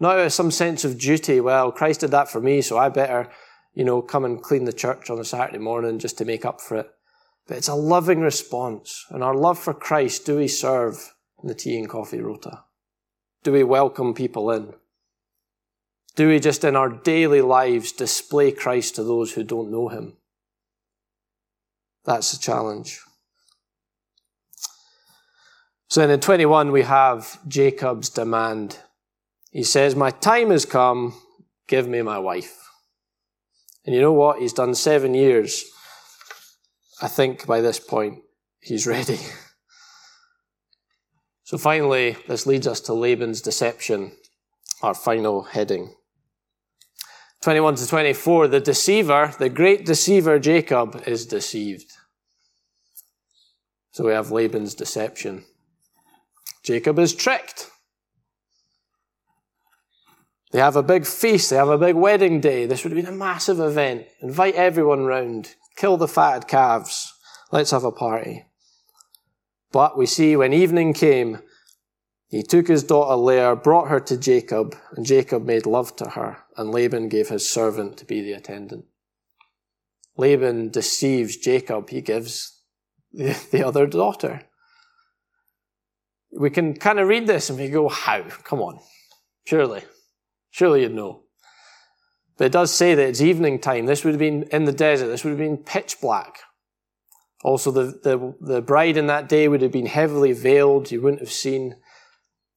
Not 0.00 0.16
out 0.16 0.24
of 0.24 0.32
some 0.32 0.50
sense 0.50 0.82
of 0.82 0.98
duty. 0.98 1.40
Well, 1.40 1.70
Christ 1.70 2.00
did 2.00 2.10
that 2.12 2.30
for 2.30 2.40
me, 2.40 2.62
so 2.62 2.78
I 2.78 2.88
better, 2.88 3.28
you 3.74 3.84
know, 3.84 4.00
come 4.00 4.24
and 4.24 4.42
clean 4.42 4.64
the 4.64 4.72
church 4.72 5.10
on 5.10 5.18
a 5.18 5.26
Saturday 5.26 5.58
morning 5.58 5.98
just 5.98 6.16
to 6.18 6.24
make 6.24 6.46
up 6.46 6.62
for 6.62 6.78
it. 6.78 6.90
But 7.46 7.58
it's 7.58 7.68
a 7.68 7.74
loving 7.74 8.20
response. 8.20 9.06
And 9.10 9.22
our 9.22 9.34
love 9.34 9.58
for 9.58 9.74
Christ, 9.74 10.26
do 10.26 10.36
we 10.36 10.48
serve 10.48 11.14
in 11.42 11.48
the 11.48 11.54
tea 11.54 11.78
and 11.78 11.88
coffee 11.88 12.20
rota? 12.20 12.64
Do 13.44 13.52
we 13.52 13.62
welcome 13.62 14.14
people 14.14 14.50
in? 14.50 14.74
Do 16.16 16.28
we 16.28 16.40
just 16.40 16.64
in 16.64 16.74
our 16.74 16.88
daily 16.88 17.42
lives 17.42 17.92
display 17.92 18.50
Christ 18.50 18.96
to 18.96 19.04
those 19.04 19.34
who 19.34 19.44
don't 19.44 19.70
know 19.70 19.88
him? 19.88 20.16
That's 22.04 22.32
the 22.32 22.38
challenge. 22.38 23.00
So 25.88 26.00
then 26.00 26.10
in 26.10 26.20
21, 26.20 26.72
we 26.72 26.82
have 26.82 27.38
Jacob's 27.46 28.08
demand. 28.08 28.78
He 29.50 29.62
says, 29.62 29.94
My 29.94 30.10
time 30.10 30.50
has 30.50 30.64
come, 30.64 31.14
give 31.68 31.86
me 31.86 32.02
my 32.02 32.18
wife. 32.18 32.68
And 33.84 33.94
you 33.94 34.00
know 34.00 34.12
what? 34.12 34.40
He's 34.40 34.52
done 34.52 34.74
seven 34.74 35.14
years. 35.14 35.64
I 37.00 37.08
think 37.08 37.46
by 37.46 37.60
this 37.60 37.80
point, 37.80 38.22
he's 38.60 38.86
ready. 38.86 39.18
So 41.46 41.56
finally, 41.58 42.16
this 42.26 42.44
leads 42.44 42.66
us 42.66 42.80
to 42.80 42.92
Laban's 42.92 43.40
deception, 43.40 44.10
our 44.82 44.94
final 44.94 45.44
heading. 45.44 45.94
21 47.42 47.76
to 47.76 47.86
24, 47.86 48.48
the 48.48 48.58
deceiver, 48.58 49.32
the 49.38 49.48
great 49.48 49.86
deceiver 49.86 50.40
Jacob 50.40 51.04
is 51.06 51.24
deceived. 51.24 51.92
So 53.92 54.06
we 54.06 54.12
have 54.12 54.32
Laban's 54.32 54.74
deception. 54.74 55.44
Jacob 56.64 56.98
is 56.98 57.14
tricked. 57.14 57.70
They 60.50 60.58
have 60.58 60.74
a 60.74 60.82
big 60.82 61.06
feast, 61.06 61.50
they 61.50 61.56
have 61.56 61.68
a 61.68 61.78
big 61.78 61.94
wedding 61.94 62.40
day. 62.40 62.66
This 62.66 62.82
would 62.82 62.92
have 62.92 63.04
been 63.04 63.14
a 63.14 63.16
massive 63.16 63.60
event. 63.60 64.06
Invite 64.20 64.56
everyone 64.56 65.04
round, 65.04 65.54
kill 65.76 65.96
the 65.96 66.08
fatted 66.08 66.48
calves, 66.48 67.12
let's 67.52 67.70
have 67.70 67.84
a 67.84 67.92
party. 67.92 68.46
But 69.72 69.96
we 69.96 70.06
see 70.06 70.36
when 70.36 70.52
evening 70.52 70.92
came, 70.92 71.38
he 72.28 72.42
took 72.42 72.66
his 72.66 72.82
daughter 72.82 73.14
Leah, 73.14 73.54
brought 73.54 73.88
her 73.88 74.00
to 74.00 74.16
Jacob, 74.16 74.74
and 74.92 75.06
Jacob 75.06 75.44
made 75.44 75.66
love 75.66 75.94
to 75.96 76.10
her, 76.10 76.38
and 76.56 76.70
Laban 76.70 77.08
gave 77.08 77.28
his 77.28 77.48
servant 77.48 77.96
to 77.98 78.04
be 78.04 78.20
the 78.20 78.32
attendant. 78.32 78.86
Laban 80.16 80.70
deceives 80.70 81.36
Jacob, 81.36 81.90
he 81.90 82.00
gives 82.00 82.62
the, 83.12 83.38
the 83.52 83.64
other 83.64 83.86
daughter. 83.86 84.42
We 86.32 86.50
can 86.50 86.74
kind 86.74 86.98
of 86.98 87.08
read 87.08 87.26
this 87.26 87.48
and 87.48 87.58
we 87.58 87.68
go, 87.68 87.88
how? 87.88 88.22
Come 88.22 88.60
on. 88.60 88.80
Surely. 89.46 89.82
Surely 90.50 90.82
you'd 90.82 90.94
know. 90.94 91.22
But 92.36 92.46
it 92.46 92.52
does 92.52 92.72
say 92.72 92.94
that 92.94 93.08
it's 93.08 93.20
evening 93.20 93.58
time. 93.58 93.86
This 93.86 94.04
would 94.04 94.14
have 94.14 94.18
been 94.18 94.44
in 94.44 94.64
the 94.64 94.72
desert. 94.72 95.08
This 95.08 95.24
would 95.24 95.30
have 95.30 95.38
been 95.38 95.56
pitch 95.58 96.00
black. 96.00 96.40
Also, 97.42 97.70
the, 97.70 97.98
the, 98.02 98.34
the 98.40 98.62
bride 98.62 98.96
in 98.96 99.06
that 99.06 99.28
day 99.28 99.48
would 99.48 99.62
have 99.62 99.72
been 99.72 99.86
heavily 99.86 100.32
veiled. 100.32 100.90
You 100.90 101.00
wouldn't 101.00 101.20
have 101.20 101.32
seen 101.32 101.76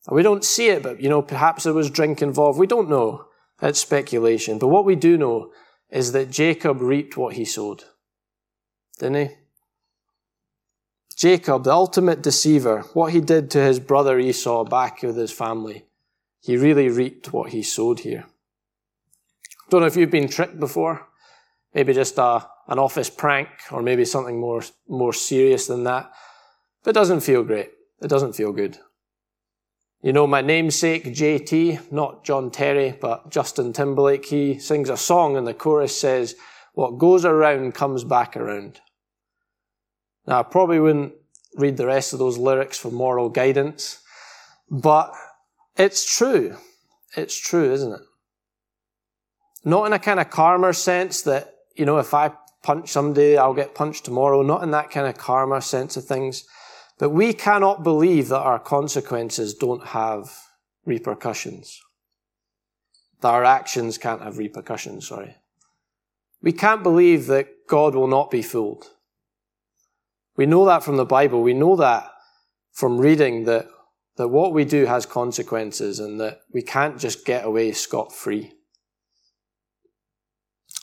we 0.09 0.23
don't 0.23 0.43
see 0.43 0.69
it, 0.69 0.81
but 0.81 1.01
you 1.01 1.09
know, 1.09 1.21
perhaps 1.21 1.63
there 1.63 1.73
was 1.73 1.89
drink 1.89 2.21
involved. 2.21 2.59
We 2.59 2.67
don't 2.67 2.89
know. 2.89 3.25
It's 3.61 3.79
speculation. 3.79 4.57
But 4.57 4.69
what 4.69 4.85
we 4.85 4.95
do 4.95 5.17
know 5.17 5.51
is 5.89 6.13
that 6.13 6.31
Jacob 6.31 6.81
reaped 6.81 7.17
what 7.17 7.35
he 7.35 7.45
sowed. 7.45 7.83
Didn't 8.99 9.29
he? 9.29 9.35
Jacob, 11.17 11.65
the 11.65 11.73
ultimate 11.73 12.21
deceiver, 12.21 12.81
what 12.93 13.11
he 13.11 13.19
did 13.19 13.51
to 13.51 13.61
his 13.61 13.79
brother 13.79 14.17
Esau 14.17 14.63
back 14.63 15.03
with 15.03 15.17
his 15.17 15.33
family, 15.33 15.85
he 16.39 16.55
really 16.55 16.87
reaped 16.87 17.33
what 17.33 17.51
he 17.51 17.61
sowed 17.61 18.01
here. 18.01 18.25
Don't 19.69 19.81
know 19.81 19.87
if 19.87 19.95
you've 19.95 20.11
been 20.11 20.27
tricked 20.27 20.59
before. 20.59 21.07
Maybe 21.73 21.93
just 21.93 22.17
a, 22.17 22.47
an 22.67 22.79
office 22.79 23.09
prank 23.09 23.49
or 23.71 23.81
maybe 23.81 24.03
something 24.03 24.39
more, 24.39 24.63
more 24.87 25.13
serious 25.13 25.67
than 25.67 25.83
that. 25.83 26.11
But 26.83 26.91
it 26.91 26.99
doesn't 26.99 27.21
feel 27.21 27.43
great. 27.43 27.69
It 28.01 28.07
doesn't 28.07 28.33
feel 28.33 28.51
good. 28.51 28.79
You 30.01 30.13
know, 30.13 30.25
my 30.25 30.41
namesake, 30.41 31.05
JT, 31.05 31.91
not 31.91 32.23
John 32.23 32.51
Terry, 32.51 32.97
but 32.99 33.29
Justin 33.29 33.73
Timberlake, 33.73 34.25
he 34.25 34.57
sings 34.57 34.89
a 34.89 34.95
song 34.95 35.35
and 35.35 35.45
the 35.45 35.53
chorus 35.53 35.99
says, 35.99 36.35
What 36.73 36.97
goes 36.97 37.25
around 37.25 37.75
comes 37.75 38.03
back 38.03 38.37
around. 38.37 38.79
Now, 40.25 40.39
I 40.39 40.43
probably 40.43 40.79
wouldn't 40.79 41.13
read 41.55 41.77
the 41.77 41.87
rest 41.87 42.13
of 42.13 42.19
those 42.19 42.37
lyrics 42.37 42.77
for 42.77 42.91
moral 42.91 43.29
guidance, 43.29 44.01
but 44.71 45.11
it's 45.75 46.17
true. 46.17 46.55
It's 47.17 47.35
true, 47.35 47.71
isn't 47.73 47.91
it? 47.91 48.01
Not 49.63 49.85
in 49.87 49.93
a 49.93 49.99
kind 49.99 50.19
of 50.19 50.29
karma 50.29 50.73
sense 50.73 51.21
that, 51.23 51.53
you 51.75 51.85
know, 51.85 51.97
if 51.97 52.13
I 52.13 52.31
punch 52.63 52.89
somebody, 52.89 53.37
I'll 53.37 53.53
get 53.53 53.75
punched 53.75 54.05
tomorrow. 54.05 54.41
Not 54.41 54.63
in 54.63 54.71
that 54.71 54.91
kind 54.91 55.07
of 55.07 55.17
karma 55.17 55.61
sense 55.61 55.97
of 55.97 56.05
things. 56.05 56.45
But 56.97 57.09
we 57.09 57.33
cannot 57.33 57.83
believe 57.83 58.27
that 58.29 58.41
our 58.41 58.59
consequences 58.59 59.53
don't 59.53 59.87
have 59.87 60.29
repercussions. 60.85 61.79
That 63.21 63.29
our 63.29 63.45
actions 63.45 63.97
can't 63.97 64.21
have 64.21 64.37
repercussions, 64.37 65.07
sorry. 65.07 65.35
We 66.41 66.51
can't 66.53 66.83
believe 66.83 67.27
that 67.27 67.67
God 67.67 67.95
will 67.95 68.07
not 68.07 68.31
be 68.31 68.41
fooled. 68.41 68.85
We 70.37 70.45
know 70.45 70.65
that 70.65 70.83
from 70.83 70.95
the 70.97 71.05
Bible. 71.05 71.41
We 71.41 71.53
know 71.53 71.75
that 71.75 72.09
from 72.71 72.97
reading 72.97 73.43
that, 73.45 73.67
that 74.15 74.29
what 74.29 74.53
we 74.53 74.63
do 74.63 74.85
has 74.85 75.05
consequences 75.05 75.99
and 75.99 76.19
that 76.21 76.41
we 76.53 76.61
can't 76.61 76.97
just 76.97 77.25
get 77.25 77.45
away 77.45 77.73
scot 77.73 78.13
free. 78.13 78.53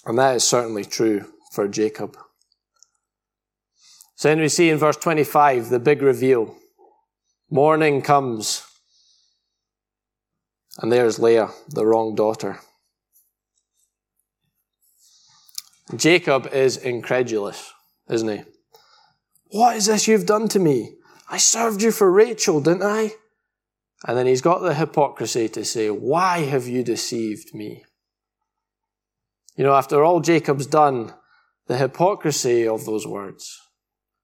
And 0.07 0.17
that 0.19 0.37
is 0.37 0.45
certainly 0.45 0.85
true 0.85 1.27
for 1.51 1.67
Jacob. 1.67 2.17
So 4.15 4.29
then 4.29 4.41
we 4.41 4.49
see 4.49 4.71
in 4.71 4.79
verse 4.79 4.97
25 4.97 5.69
the 5.69 5.81
big 5.81 6.01
reveal. 6.01 6.57
Morning 7.51 8.03
comes, 8.03 8.65
and 10.79 10.91
there's 10.91 11.19
Leah, 11.19 11.51
the 11.69 11.87
wrong 11.87 12.15
daughter. 12.15 12.61
Jacob 15.95 16.49
is 16.53 16.77
incredulous, 16.77 17.73
isn't 18.09 18.29
he? 18.29 18.43
What 19.51 19.77
is 19.77 19.87
this 19.87 20.09
you've 20.09 20.27
done 20.27 20.49
to 20.49 20.59
me? 20.59 20.95
I 21.31 21.39
served 21.39 21.83
you 21.83 21.93
for 21.93 22.11
Rachel, 22.11 22.61
didn't 22.61 22.83
I? 22.83 23.13
And 24.07 24.17
then 24.17 24.27
he's 24.27 24.43
got 24.43 24.61
the 24.61 24.75
hypocrisy 24.75 25.49
to 25.51 25.65
say, 25.65 25.91
Why 25.91 26.41
have 26.41 26.67
you 26.67 26.83
deceived 26.83 27.55
me? 27.55 27.85
You 29.57 29.65
know, 29.65 29.75
after 29.75 30.05
all 30.05 30.21
Jacob's 30.21 30.67
done, 30.67 31.15
the 31.67 31.79
hypocrisy 31.79 32.69
of 32.69 32.85
those 32.85 33.07
words. 33.07 33.61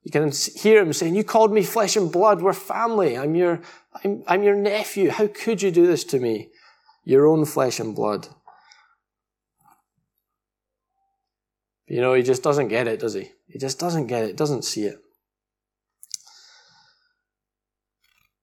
You 0.02 0.10
can 0.10 0.32
hear 0.56 0.82
him 0.82 0.92
saying, 0.92 1.14
You 1.14 1.24
called 1.24 1.52
me 1.52 1.62
flesh 1.62 1.96
and 1.96 2.10
blood. 2.10 2.42
We're 2.42 2.52
family. 2.52 3.16
I'm 3.16 3.34
your, 3.34 3.60
I'm, 4.04 4.22
I'm 4.26 4.42
your 4.42 4.56
nephew. 4.56 5.10
How 5.10 5.28
could 5.28 5.62
you 5.62 5.70
do 5.70 5.86
this 5.86 6.04
to 6.04 6.18
me? 6.18 6.50
Your 7.04 7.26
own 7.26 7.44
flesh 7.44 7.80
and 7.80 7.94
blood. 7.94 8.28
You 11.86 12.00
know, 12.00 12.14
he 12.14 12.22
just 12.22 12.42
doesn't 12.42 12.68
get 12.68 12.86
it, 12.86 13.00
does 13.00 13.14
he? 13.14 13.30
He 13.48 13.58
just 13.58 13.78
doesn't 13.78 14.06
get 14.06 14.24
it, 14.24 14.36
doesn't 14.36 14.64
see 14.64 14.84
it. 14.84 14.96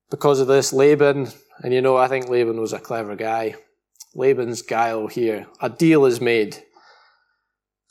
Because 0.10 0.39
of 0.39 0.47
this, 0.47 0.73
Laban, 0.73 1.30
and 1.60 1.73
you 1.73 1.82
know, 1.82 1.97
I 1.97 2.08
think 2.08 2.30
Laban 2.30 2.60
was 2.60 2.73
a 2.73 2.80
clever 2.80 3.15
guy. 3.15 3.56
Laban's 4.15 4.62
guile 4.62 5.08
here. 5.08 5.47
A 5.62 5.69
deal 5.69 6.06
is 6.06 6.19
made. 6.19 6.63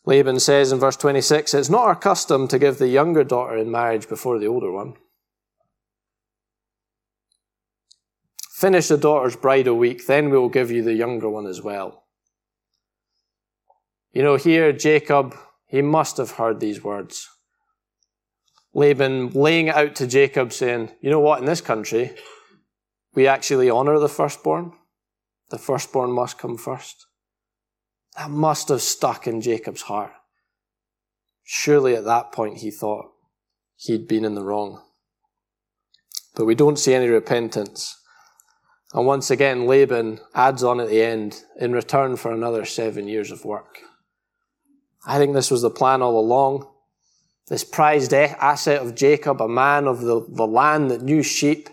Laban 0.08 0.40
says 0.40 0.72
in 0.72 0.78
verse 0.78 0.96
26, 0.96 1.52
It's 1.52 1.68
not 1.68 1.84
our 1.84 1.94
custom 1.94 2.48
to 2.48 2.58
give 2.58 2.78
the 2.78 2.88
younger 2.88 3.22
daughter 3.24 3.58
in 3.58 3.70
marriage 3.70 4.08
before 4.08 4.38
the 4.38 4.46
older 4.46 4.72
one. 4.72 4.94
Finish 8.50 8.88
the 8.88 8.96
daughter's 8.96 9.36
bridal 9.36 9.76
week, 9.76 10.06
then 10.06 10.30
we'll 10.30 10.48
give 10.48 10.70
you 10.70 10.82
the 10.82 10.94
younger 10.94 11.28
one 11.28 11.46
as 11.46 11.60
well. 11.60 12.04
You 14.10 14.22
know, 14.22 14.36
here, 14.36 14.72
Jacob, 14.72 15.36
he 15.66 15.82
must 15.82 16.16
have 16.16 16.30
heard 16.32 16.58
these 16.58 16.82
words. 16.82 17.28
Laban 18.72 19.28
laying 19.32 19.66
it 19.66 19.76
out 19.76 19.94
to 19.96 20.06
Jacob, 20.06 20.54
saying, 20.54 20.90
You 21.02 21.10
know 21.10 21.20
what, 21.20 21.40
in 21.40 21.44
this 21.44 21.60
country, 21.60 22.12
we 23.12 23.26
actually 23.26 23.68
honor 23.68 23.98
the 23.98 24.08
firstborn. 24.08 24.72
The 25.50 25.58
firstborn 25.58 26.12
must 26.12 26.38
come 26.38 26.56
first. 26.56 27.07
That 28.18 28.30
must 28.30 28.68
have 28.68 28.82
stuck 28.82 29.28
in 29.28 29.40
Jacob's 29.40 29.82
heart. 29.82 30.10
Surely 31.44 31.94
at 31.94 32.04
that 32.04 32.32
point 32.32 32.58
he 32.58 32.70
thought 32.72 33.12
he'd 33.76 34.08
been 34.08 34.24
in 34.24 34.34
the 34.34 34.42
wrong. 34.42 34.82
But 36.34 36.44
we 36.44 36.56
don't 36.56 36.80
see 36.80 36.94
any 36.94 37.06
repentance. 37.06 37.96
And 38.92 39.06
once 39.06 39.30
again, 39.30 39.66
Laban 39.66 40.18
adds 40.34 40.64
on 40.64 40.80
at 40.80 40.88
the 40.88 41.00
end 41.00 41.44
in 41.60 41.72
return 41.72 42.16
for 42.16 42.32
another 42.32 42.64
seven 42.64 43.06
years 43.06 43.30
of 43.30 43.44
work. 43.44 43.78
I 45.06 45.18
think 45.18 45.32
this 45.32 45.50
was 45.50 45.62
the 45.62 45.70
plan 45.70 46.02
all 46.02 46.18
along. 46.18 46.66
This 47.46 47.62
prized 47.62 48.12
asset 48.12 48.82
of 48.82 48.96
Jacob, 48.96 49.40
a 49.40 49.48
man 49.48 49.86
of 49.86 50.00
the, 50.00 50.26
the 50.28 50.46
land 50.46 50.90
that 50.90 51.02
knew 51.02 51.22
sheep. 51.22 51.70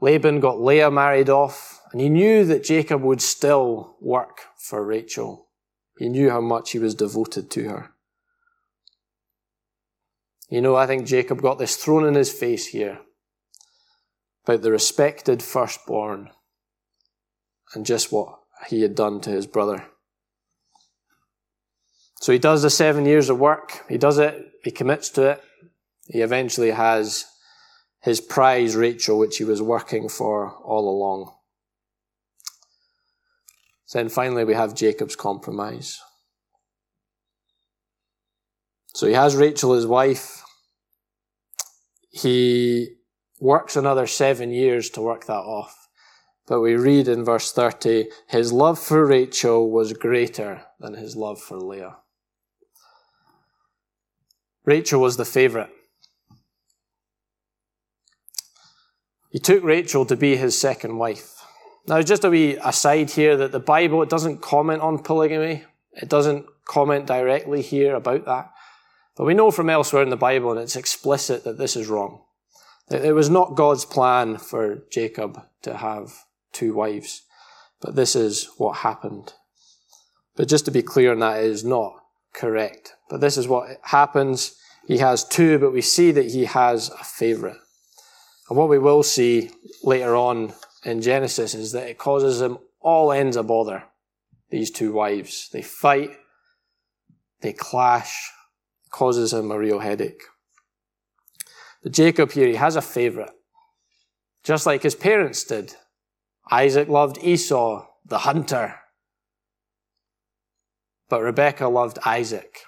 Laban 0.00 0.40
got 0.40 0.62
Leah 0.62 0.90
married 0.90 1.28
off, 1.28 1.82
and 1.92 2.00
he 2.00 2.08
knew 2.08 2.46
that 2.46 2.64
Jacob 2.64 3.02
would 3.02 3.20
still 3.20 3.96
work 4.00 4.46
for 4.62 4.84
Rachel. 4.84 5.48
He 5.98 6.08
knew 6.08 6.30
how 6.30 6.40
much 6.40 6.70
he 6.70 6.78
was 6.78 6.94
devoted 6.94 7.50
to 7.50 7.68
her. 7.68 7.90
You 10.48 10.60
know, 10.60 10.76
I 10.76 10.86
think 10.86 11.06
Jacob 11.06 11.42
got 11.42 11.58
this 11.58 11.76
thrown 11.76 12.06
in 12.06 12.14
his 12.14 12.32
face 12.32 12.68
here 12.68 13.00
about 14.44 14.62
the 14.62 14.70
respected 14.70 15.42
firstborn 15.42 16.30
and 17.74 17.86
just 17.86 18.12
what 18.12 18.38
he 18.68 18.82
had 18.82 18.94
done 18.94 19.20
to 19.22 19.30
his 19.30 19.46
brother. 19.46 19.86
So 22.20 22.32
he 22.32 22.38
does 22.38 22.62
the 22.62 22.70
seven 22.70 23.04
years 23.04 23.28
of 23.30 23.38
work. 23.38 23.84
He 23.88 23.98
does 23.98 24.18
it. 24.18 24.52
He 24.62 24.70
commits 24.70 25.10
to 25.10 25.30
it. 25.30 25.42
He 26.06 26.20
eventually 26.20 26.70
has 26.70 27.24
his 28.00 28.20
prize, 28.20 28.76
Rachel, 28.76 29.18
which 29.18 29.38
he 29.38 29.44
was 29.44 29.62
working 29.62 30.08
for 30.08 30.50
all 30.58 30.88
along. 30.88 31.32
Then 33.92 34.08
finally, 34.08 34.44
we 34.44 34.54
have 34.54 34.74
Jacob's 34.74 35.16
compromise. 35.16 36.00
So 38.94 39.06
he 39.06 39.12
has 39.12 39.36
Rachel, 39.36 39.72
as 39.72 39.82
his 39.82 39.86
wife. 39.86 40.42
He 42.10 42.96
works 43.40 43.76
another 43.76 44.06
seven 44.06 44.50
years 44.50 44.90
to 44.90 45.02
work 45.02 45.26
that 45.26 45.32
off. 45.32 45.88
But 46.46 46.60
we 46.60 46.74
read 46.74 47.08
in 47.08 47.24
verse 47.24 47.52
30, 47.52 48.08
his 48.28 48.52
love 48.52 48.78
for 48.78 49.06
Rachel 49.06 49.70
was 49.70 49.92
greater 49.92 50.62
than 50.80 50.94
his 50.94 51.16
love 51.16 51.40
for 51.40 51.58
Leah. 51.58 51.96
Rachel 54.64 55.00
was 55.00 55.16
the 55.16 55.24
favorite. 55.24 55.70
He 59.30 59.38
took 59.38 59.64
Rachel 59.64 60.04
to 60.06 60.16
be 60.16 60.36
his 60.36 60.58
second 60.58 60.98
wife. 60.98 61.41
Now, 61.86 62.00
just 62.02 62.24
a 62.24 62.30
wee 62.30 62.56
aside 62.62 63.10
here 63.10 63.36
that 63.36 63.52
the 63.52 63.60
Bible, 63.60 64.02
it 64.02 64.08
doesn't 64.08 64.40
comment 64.40 64.82
on 64.82 65.02
polygamy. 65.02 65.64
It 65.94 66.08
doesn't 66.08 66.46
comment 66.64 67.06
directly 67.06 67.60
here 67.60 67.94
about 67.96 68.24
that. 68.24 68.50
But 69.16 69.24
we 69.24 69.34
know 69.34 69.50
from 69.50 69.68
elsewhere 69.68 70.02
in 70.02 70.10
the 70.10 70.16
Bible, 70.16 70.52
and 70.52 70.60
it's 70.60 70.76
explicit 70.76 71.44
that 71.44 71.58
this 71.58 71.76
is 71.76 71.88
wrong. 71.88 72.22
It 72.90 73.14
was 73.14 73.30
not 73.30 73.56
God's 73.56 73.84
plan 73.84 74.38
for 74.38 74.82
Jacob 74.90 75.42
to 75.62 75.76
have 75.76 76.12
two 76.52 76.74
wives, 76.74 77.22
but 77.80 77.94
this 77.94 78.14
is 78.14 78.48
what 78.58 78.78
happened. 78.78 79.32
But 80.36 80.48
just 80.48 80.64
to 80.66 80.70
be 80.70 80.82
clear 80.82 81.12
on 81.12 81.20
that, 81.20 81.42
it 81.42 81.46
is 81.46 81.64
not 81.64 81.94
correct. 82.32 82.94
But 83.10 83.20
this 83.20 83.36
is 83.36 83.48
what 83.48 83.78
happens. 83.82 84.56
He 84.86 84.98
has 84.98 85.24
two, 85.24 85.58
but 85.58 85.72
we 85.72 85.82
see 85.82 86.10
that 86.12 86.30
he 86.30 86.44
has 86.46 86.90
a 86.90 87.04
favorite. 87.04 87.58
And 88.48 88.58
what 88.58 88.68
we 88.68 88.78
will 88.78 89.02
see 89.02 89.50
later 89.82 90.16
on 90.16 90.54
in 90.84 91.00
Genesis 91.00 91.54
is 91.54 91.72
that 91.72 91.88
it 91.88 91.98
causes 91.98 92.40
him 92.40 92.58
all 92.80 93.12
ends 93.12 93.36
of 93.36 93.46
bother, 93.46 93.84
these 94.50 94.70
two 94.70 94.92
wives. 94.92 95.48
They 95.52 95.62
fight, 95.62 96.10
they 97.40 97.52
clash, 97.52 98.30
causes 98.90 99.32
him 99.32 99.50
a 99.50 99.58
real 99.58 99.78
headache. 99.78 100.22
But 101.82 101.92
Jacob 101.92 102.32
here, 102.32 102.48
he 102.48 102.54
has 102.54 102.76
a 102.76 102.82
favorite, 102.82 103.30
just 104.44 104.66
like 104.66 104.82
his 104.82 104.94
parents 104.94 105.44
did. 105.44 105.74
Isaac 106.50 106.88
loved 106.88 107.18
Esau, 107.22 107.86
the 108.04 108.18
hunter, 108.18 108.76
but 111.08 111.22
Rebekah 111.22 111.68
loved 111.68 111.98
Isaac. 112.04 112.60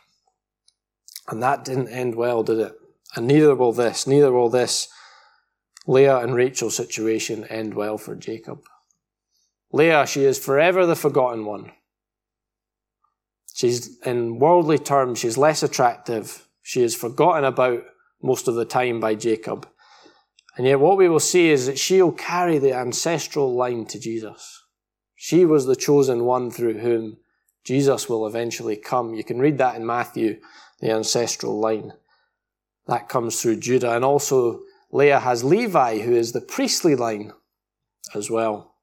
And 1.28 1.42
that 1.42 1.64
didn't 1.64 1.88
end 1.88 2.14
well, 2.14 2.42
did 2.42 2.58
it? 2.58 2.74
And 3.16 3.26
neither 3.26 3.54
will 3.54 3.72
this, 3.72 4.06
neither 4.06 4.32
will 4.32 4.50
this 4.50 4.88
Leah 5.86 6.18
and 6.18 6.34
Rachel's 6.34 6.76
situation 6.76 7.44
end 7.44 7.74
well 7.74 7.98
for 7.98 8.14
Jacob. 8.14 8.62
Leah, 9.72 10.06
she 10.06 10.24
is 10.24 10.38
forever 10.38 10.86
the 10.86 10.96
forgotten 10.96 11.44
one. 11.44 11.72
She's, 13.54 13.98
in 14.00 14.38
worldly 14.38 14.78
terms, 14.78 15.18
she's 15.18 15.38
less 15.38 15.62
attractive. 15.62 16.48
She 16.62 16.82
is 16.82 16.94
forgotten 16.94 17.44
about 17.44 17.84
most 18.22 18.48
of 18.48 18.54
the 18.54 18.64
time 18.64 19.00
by 19.00 19.14
Jacob. 19.14 19.68
And 20.56 20.66
yet, 20.66 20.80
what 20.80 20.96
we 20.96 21.08
will 21.08 21.20
see 21.20 21.50
is 21.50 21.66
that 21.66 21.78
she'll 21.78 22.12
carry 22.12 22.58
the 22.58 22.72
ancestral 22.72 23.54
line 23.54 23.86
to 23.86 23.98
Jesus. 23.98 24.62
She 25.16 25.44
was 25.44 25.66
the 25.66 25.76
chosen 25.76 26.24
one 26.24 26.50
through 26.50 26.78
whom 26.78 27.18
Jesus 27.64 28.08
will 28.08 28.26
eventually 28.26 28.76
come. 28.76 29.14
You 29.14 29.24
can 29.24 29.38
read 29.38 29.58
that 29.58 29.76
in 29.76 29.86
Matthew, 29.86 30.40
the 30.80 30.90
ancestral 30.90 31.58
line. 31.58 31.92
That 32.86 33.08
comes 33.08 33.40
through 33.40 33.60
Judah. 33.60 33.94
And 33.96 34.04
also, 34.04 34.60
Leah 34.94 35.18
has 35.18 35.42
Levi, 35.42 35.98
who 35.98 36.14
is 36.14 36.30
the 36.30 36.40
priestly 36.40 36.94
line 36.94 37.32
as 38.14 38.30
well. 38.30 38.76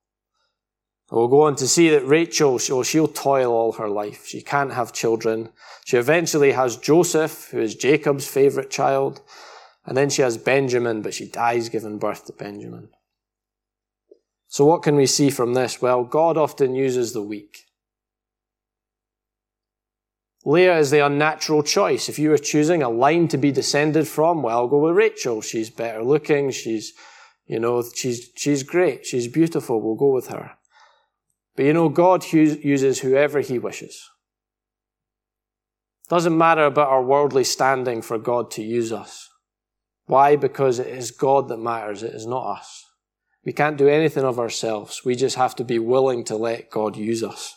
We'll 1.10 1.30
go 1.30 1.44
on 1.44 1.56
to 1.56 1.68
see 1.70 1.90
that 1.90 2.06
Rachel, 2.06 2.60
she'll, 2.60 2.84
she'll 2.84 3.08
toil 3.08 3.54
all 3.54 3.72
her 3.74 3.88
life. 3.88 4.28
She 4.28 4.42
can't 4.42 4.74
have 4.74 4.92
children. 4.92 5.54
She 5.86 5.96
eventually 5.96 6.52
has 6.52 6.76
Joseph, 6.76 7.50
who 7.52 7.60
is 7.60 7.76
Jacob's 7.76 8.28
favorite 8.28 8.70
child. 8.70 9.22
And 9.86 9.96
then 9.96 10.10
she 10.10 10.22
has 10.22 10.38
Benjamin, 10.38 11.02
but 11.02 11.14
she 11.14 11.30
dies 11.30 11.70
giving 11.70 11.98
birth 11.98 12.26
to 12.26 12.34
Benjamin. 12.34 12.90
So 14.48 14.66
what 14.66 14.84
can 14.84 14.98
we 14.98 15.06
see 15.06 15.30
from 15.30 15.54
this? 15.54 15.82
Well, 15.82 16.04
God 16.04 16.36
often 16.36 16.76
uses 16.76 17.14
the 17.14 17.24
weak. 17.24 17.68
Leah 20.44 20.80
is 20.80 20.90
the 20.90 21.06
unnatural 21.06 21.62
choice. 21.62 22.10
If 22.10 22.18
you 22.18 22.30
were 22.30 22.38
choosing 22.38 22.82
a 22.82 22.90
line 22.90 23.28
to 23.28 23.38
be 23.38 23.52
descended 23.52 24.08
from, 24.08 24.42
well, 24.42 24.68
go 24.68 24.80
with 24.80 24.96
Rachel. 24.96 25.42
She's 25.42 25.70
better 25.70 26.04
looking. 26.04 26.50
She's, 26.50 26.94
you 27.46 27.60
know, 27.60 27.84
she's, 27.96 28.30
she's 28.36 28.64
great. 28.64 29.06
She's 29.06 29.28
beautiful. 29.28 29.82
We'll 29.82 29.96
go 29.96 30.12
with 30.12 30.28
her. 30.28 30.54
But 31.56 31.66
you 31.66 31.74
know, 31.74 31.90
God 31.90 32.26
uses 32.32 33.00
whoever 33.00 33.42
he 33.42 33.60
wishes. 33.60 34.10
Doesn't 36.10 36.38
matter 36.38 36.66
about 36.66 36.90
our 36.90 37.04
worldly 37.04 37.44
standing 37.44 38.02
for 38.02 38.18
God 38.18 38.52
to 38.52 38.64
use 38.64 38.92
us. 38.92 39.30
Why? 40.08 40.36
Because 40.36 40.80
it 40.80 40.88
is 40.88 41.12
God 41.12 41.48
that 41.50 41.58
matters. 41.58 42.04
It 42.04 42.14
is 42.14 42.26
not 42.26 42.58
us. 42.58 42.86
We 43.46 43.54
can't 43.54 43.78
do 43.78 43.88
anything 43.88 44.24
of 44.24 44.40
ourselves. 44.40 45.02
We 45.06 45.16
just 45.16 45.36
have 45.36 45.56
to 45.58 45.64
be 45.64 45.80
willing 45.80 46.24
to 46.26 46.36
let 46.36 46.70
God 46.70 46.98
use 46.98 47.24
us. 47.24 47.56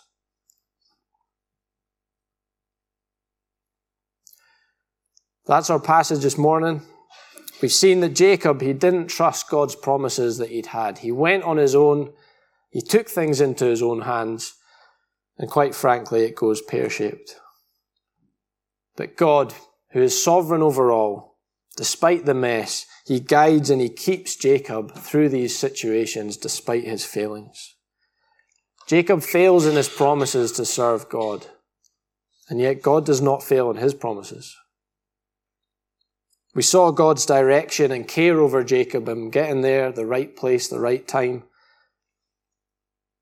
That's 5.47 5.69
our 5.69 5.81
passage 5.81 6.21
this 6.21 6.39
morning. 6.39 6.83
We've 7.61 7.73
seen 7.73 8.01
that 8.01 8.15
Jacob, 8.15 8.63
he 8.63 8.73
didn't 8.73 9.09
trust 9.09 9.51
God's 9.51 9.77
promises 9.77 10.39
that 10.39 10.51
he'd 10.51 10.67
had. 10.67 10.99
He 10.99 11.13
went 11.13 11.45
on 11.45 11.59
his 11.59 11.75
own. 11.75 12.13
He 12.71 12.81
took 12.81 13.09
things 13.09 13.41
into 13.41 13.67
his 13.67 13.83
own 13.83 14.03
hands. 14.03 14.55
And 15.39 15.51
quite 15.51 15.75
frankly, 15.75 16.23
it 16.25 16.35
goes 16.35 16.63
pear 16.63 16.89
shaped. 16.89 17.37
But 18.97 19.17
God, 19.17 19.53
who 19.91 20.01
is 20.01 20.23
sovereign 20.23 20.63
over 20.63 20.91
all, 20.91 21.39
despite 21.77 22.25
the 22.25 22.35
mess, 22.35 22.87
he 23.07 23.21
guides 23.21 23.69
and 23.69 23.81
he 23.81 23.91
keeps 23.91 24.37
Jacob 24.37 24.95
through 24.95 25.29
these 25.29 25.59
situations 25.59 26.37
despite 26.37 26.85
his 26.85 27.05
failings. 27.05 27.75
Jacob 28.87 29.23
fails 29.23 29.67
in 29.67 29.77
his 29.77 29.89
promises 29.89 30.53
to 30.53 30.65
serve 30.65 31.09
God. 31.09 31.47
And 32.49 32.61
yet 32.61 32.83
God 32.83 33.05
does 33.05 33.21
not 33.21 33.43
fail 33.43 33.71
in 33.71 33.77
his 33.77 33.95
promises. 33.95 34.55
We 36.55 36.63
saw 36.63 36.93
God's 36.93 37.27
direction 37.27 37.91
and 37.91 38.07
care 38.07 38.41
over 38.41 38.63
Jacob 38.63 39.09
and 39.09 39.33
getting 39.33 39.63
there, 39.63 39.91
the 39.91 40.07
right 40.07 40.35
place, 40.37 40.69
the 40.69 40.81
right 40.81 41.07
time. 41.07 41.45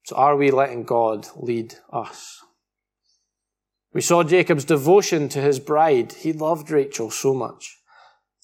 So 0.04 0.16
are 0.16 0.36
we 0.36 0.50
letting 0.50 0.84
God 0.84 1.28
lead 1.36 1.76
us? 1.90 2.40
We 3.94 4.00
saw 4.00 4.22
Jacob's 4.22 4.64
devotion 4.64 5.28
to 5.30 5.40
his 5.40 5.58
bride. 5.58 6.12
He 6.12 6.32
loved 6.32 6.70
Rachel 6.70 7.10
so 7.10 7.32
much. 7.32 7.78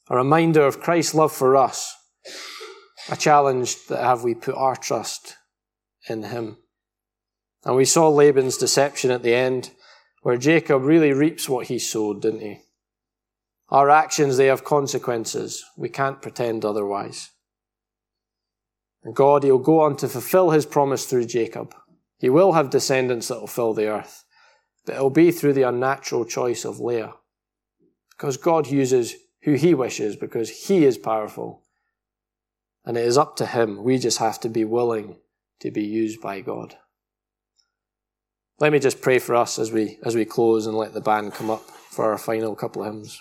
A 0.08 0.16
reminder 0.16 0.66
of 0.66 0.80
Christ's 0.80 1.14
love 1.14 1.32
for 1.32 1.56
us. 1.56 1.94
A 3.10 3.16
challenge 3.16 3.86
that 3.86 4.02
have 4.02 4.24
we 4.24 4.34
put 4.34 4.54
our 4.54 4.76
trust 4.76 5.36
in 6.08 6.22
him. 6.24 6.58
And 7.64 7.76
we 7.76 7.84
saw 7.84 8.08
Laban's 8.08 8.56
deception 8.56 9.10
at 9.10 9.22
the 9.22 9.34
end, 9.34 9.70
where 10.22 10.36
Jacob 10.36 10.82
really 10.82 11.12
reaps 11.12 11.48
what 11.48 11.66
he 11.66 11.78
sowed, 11.78 12.22
didn't 12.22 12.40
he? 12.40 12.60
Our 13.70 13.90
actions, 13.90 14.36
they 14.36 14.46
have 14.46 14.64
consequences. 14.64 15.64
We 15.76 15.88
can't 15.88 16.22
pretend 16.22 16.64
otherwise. 16.64 17.30
And 19.04 19.14
God, 19.14 19.42
He'll 19.42 19.58
go 19.58 19.80
on 19.80 19.96
to 19.96 20.08
fulfill 20.08 20.50
His 20.50 20.66
promise 20.66 21.04
through 21.04 21.26
Jacob. 21.26 21.74
He 22.18 22.30
will 22.30 22.52
have 22.52 22.70
descendants 22.70 23.28
that 23.28 23.40
will 23.40 23.46
fill 23.46 23.74
the 23.74 23.88
earth, 23.88 24.24
but 24.84 24.96
it'll 24.96 25.10
be 25.10 25.30
through 25.30 25.52
the 25.52 25.62
unnatural 25.62 26.24
choice 26.24 26.64
of 26.64 26.80
Leah. 26.80 27.14
Because 28.10 28.36
God 28.36 28.66
uses 28.66 29.14
who 29.42 29.54
He 29.54 29.74
wishes, 29.74 30.16
because 30.16 30.66
He 30.66 30.84
is 30.84 30.98
powerful. 30.98 31.62
And 32.84 32.96
it 32.96 33.04
is 33.04 33.18
up 33.18 33.36
to 33.36 33.46
Him. 33.46 33.84
We 33.84 33.98
just 33.98 34.18
have 34.18 34.40
to 34.40 34.48
be 34.48 34.64
willing 34.64 35.18
to 35.60 35.70
be 35.70 35.84
used 35.84 36.20
by 36.20 36.40
God. 36.40 36.76
Let 38.60 38.72
me 38.72 38.80
just 38.80 39.02
pray 39.02 39.18
for 39.18 39.36
us 39.36 39.58
as 39.58 39.70
we, 39.70 39.98
as 40.04 40.16
we 40.16 40.24
close 40.24 40.66
and 40.66 40.76
let 40.76 40.94
the 40.94 41.00
band 41.00 41.34
come 41.34 41.50
up 41.50 41.62
for 41.90 42.10
our 42.10 42.18
final 42.18 42.56
couple 42.56 42.82
of 42.82 42.92
hymns. 42.92 43.20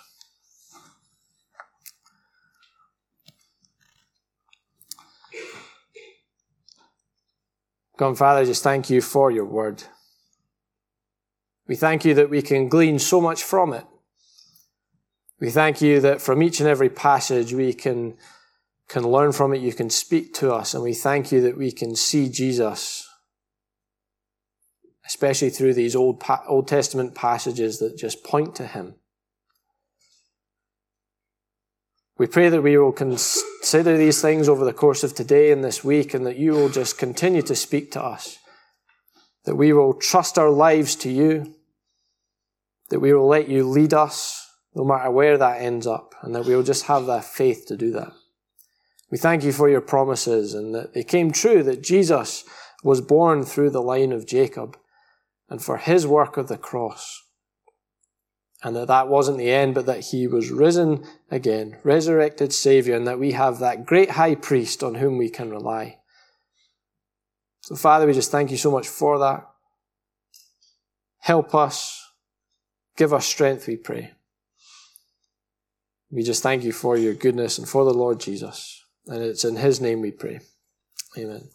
God, 7.98 8.16
Father, 8.16 8.46
just 8.46 8.64
thank 8.64 8.92
you 8.92 9.02
for 9.02 9.32
your 9.32 9.46
word. 9.46 9.84
We 11.68 11.76
thank 11.76 12.06
you 12.06 12.14
that 12.14 12.30
we 12.30 12.44
can 12.44 12.70
glean 12.70 13.00
so 13.00 13.20
much 13.20 13.44
from 13.44 13.74
it. 13.74 13.86
We 15.40 15.50
thank 15.50 15.82
you 15.82 16.00
that 16.02 16.22
from 16.22 16.42
each 16.42 16.60
and 16.60 16.70
every 16.70 16.90
passage 16.90 17.54
we 17.54 17.74
can, 17.74 18.16
can 18.88 19.04
learn 19.04 19.32
from 19.32 19.54
it, 19.54 19.62
you 19.62 19.74
can 19.74 19.90
speak 19.90 20.34
to 20.36 20.54
us, 20.54 20.74
and 20.74 20.84
we 20.84 20.94
thank 20.94 21.32
you 21.32 21.42
that 21.42 21.58
we 21.58 21.72
can 21.72 21.96
see 21.96 22.30
Jesus, 22.30 23.08
especially 25.06 25.50
through 25.50 25.74
these 25.74 25.96
Old, 25.96 26.24
Old 26.48 26.68
Testament 26.68 27.16
passages 27.16 27.80
that 27.80 27.98
just 27.98 28.24
point 28.24 28.56
to 28.56 28.68
him. 28.68 28.96
We 32.18 32.26
pray 32.26 32.50
that 32.50 32.64
we 32.64 32.78
will 32.78 32.92
consider 32.92 33.96
these 33.96 34.22
things 34.22 34.50
over 34.50 34.66
the 34.66 34.74
course 34.74 35.04
of 35.04 35.14
today 35.14 35.52
and 35.52 35.64
this 35.64 35.84
week, 35.84 36.14
and 36.14 36.26
that 36.26 36.38
you 36.38 36.52
will 36.54 36.70
just 36.70 36.98
continue 36.98 37.44
to 37.44 37.56
speak 37.56 37.92
to 37.92 38.04
us. 38.04 38.40
That 39.46 39.56
we 39.56 39.72
will 39.72 39.94
trust 39.94 40.40
our 40.40 40.50
lives 40.50 40.96
to 40.98 41.12
you. 41.12 41.56
That 42.90 43.00
we 43.00 43.14
will 43.14 43.28
let 43.28 43.48
you 43.48 43.68
lead 43.68 43.94
us, 43.94 44.50
no 44.74 44.84
matter 44.84 45.12
where 45.12 45.38
that 45.38 45.62
ends 45.62 45.86
up, 45.86 46.16
and 46.24 46.34
that 46.34 46.46
we 46.46 46.56
will 46.56 46.64
just 46.64 46.86
have 46.86 47.06
that 47.06 47.26
faith 47.26 47.66
to 47.68 47.78
do 47.78 47.92
that. 47.92 48.14
We 49.12 49.18
thank 49.18 49.44
you 49.44 49.52
for 49.52 49.70
your 49.70 49.82
promises 49.82 50.54
and 50.54 50.74
that 50.76 50.94
they 50.94 51.04
came 51.04 51.32
true, 51.32 51.64
that 51.64 51.84
Jesus 51.84 52.44
was 52.84 53.00
born 53.00 53.44
through 53.44 53.70
the 53.70 53.82
line 53.82 54.12
of 54.12 54.28
Jacob 54.28 54.78
and 55.50 55.64
for 55.64 55.78
his 55.78 56.06
work 56.06 56.36
of 56.38 56.48
the 56.48 56.58
cross. 56.58 57.22
And 58.64 58.76
that 58.76 58.88
that 58.88 59.08
wasn't 59.08 59.38
the 59.38 59.52
end, 59.52 59.76
but 59.76 59.86
that 59.86 60.06
he 60.06 60.28
was 60.28 60.50
risen 60.50 61.06
again, 61.30 61.78
resurrected 61.84 62.52
Savior, 62.52 62.96
and 62.96 63.08
that 63.08 63.20
we 63.20 63.34
have 63.34 63.60
that 63.60 63.86
great 63.86 64.12
high 64.12 64.36
priest 64.36 64.84
on 64.84 64.96
whom 64.96 65.18
we 65.18 65.30
can 65.30 65.52
rely. 65.52 66.00
So, 67.62 67.76
Father, 67.76 68.08
we 68.08 68.14
just 68.14 68.32
thank 68.32 68.50
you 68.50 68.58
so 68.58 68.72
much 68.72 68.88
for 68.88 69.20
that. 69.20 69.48
Help 71.20 71.54
us. 71.54 72.04
Give 72.96 73.14
us 73.14 73.28
strength, 73.28 73.68
we 73.68 73.76
pray. 73.76 74.14
We 76.10 76.24
just 76.24 76.42
thank 76.42 76.64
you 76.64 76.72
for 76.72 76.98
your 76.98 77.14
goodness 77.14 77.58
and 77.58 77.68
for 77.68 77.84
the 77.84 77.94
Lord 77.94 78.20
Jesus. 78.20 78.82
And 79.08 79.22
it's 79.22 79.44
in 79.44 79.58
his 79.58 79.80
name 79.80 80.02
we 80.02 80.12
pray. 80.12 80.40
Amen. 81.18 81.50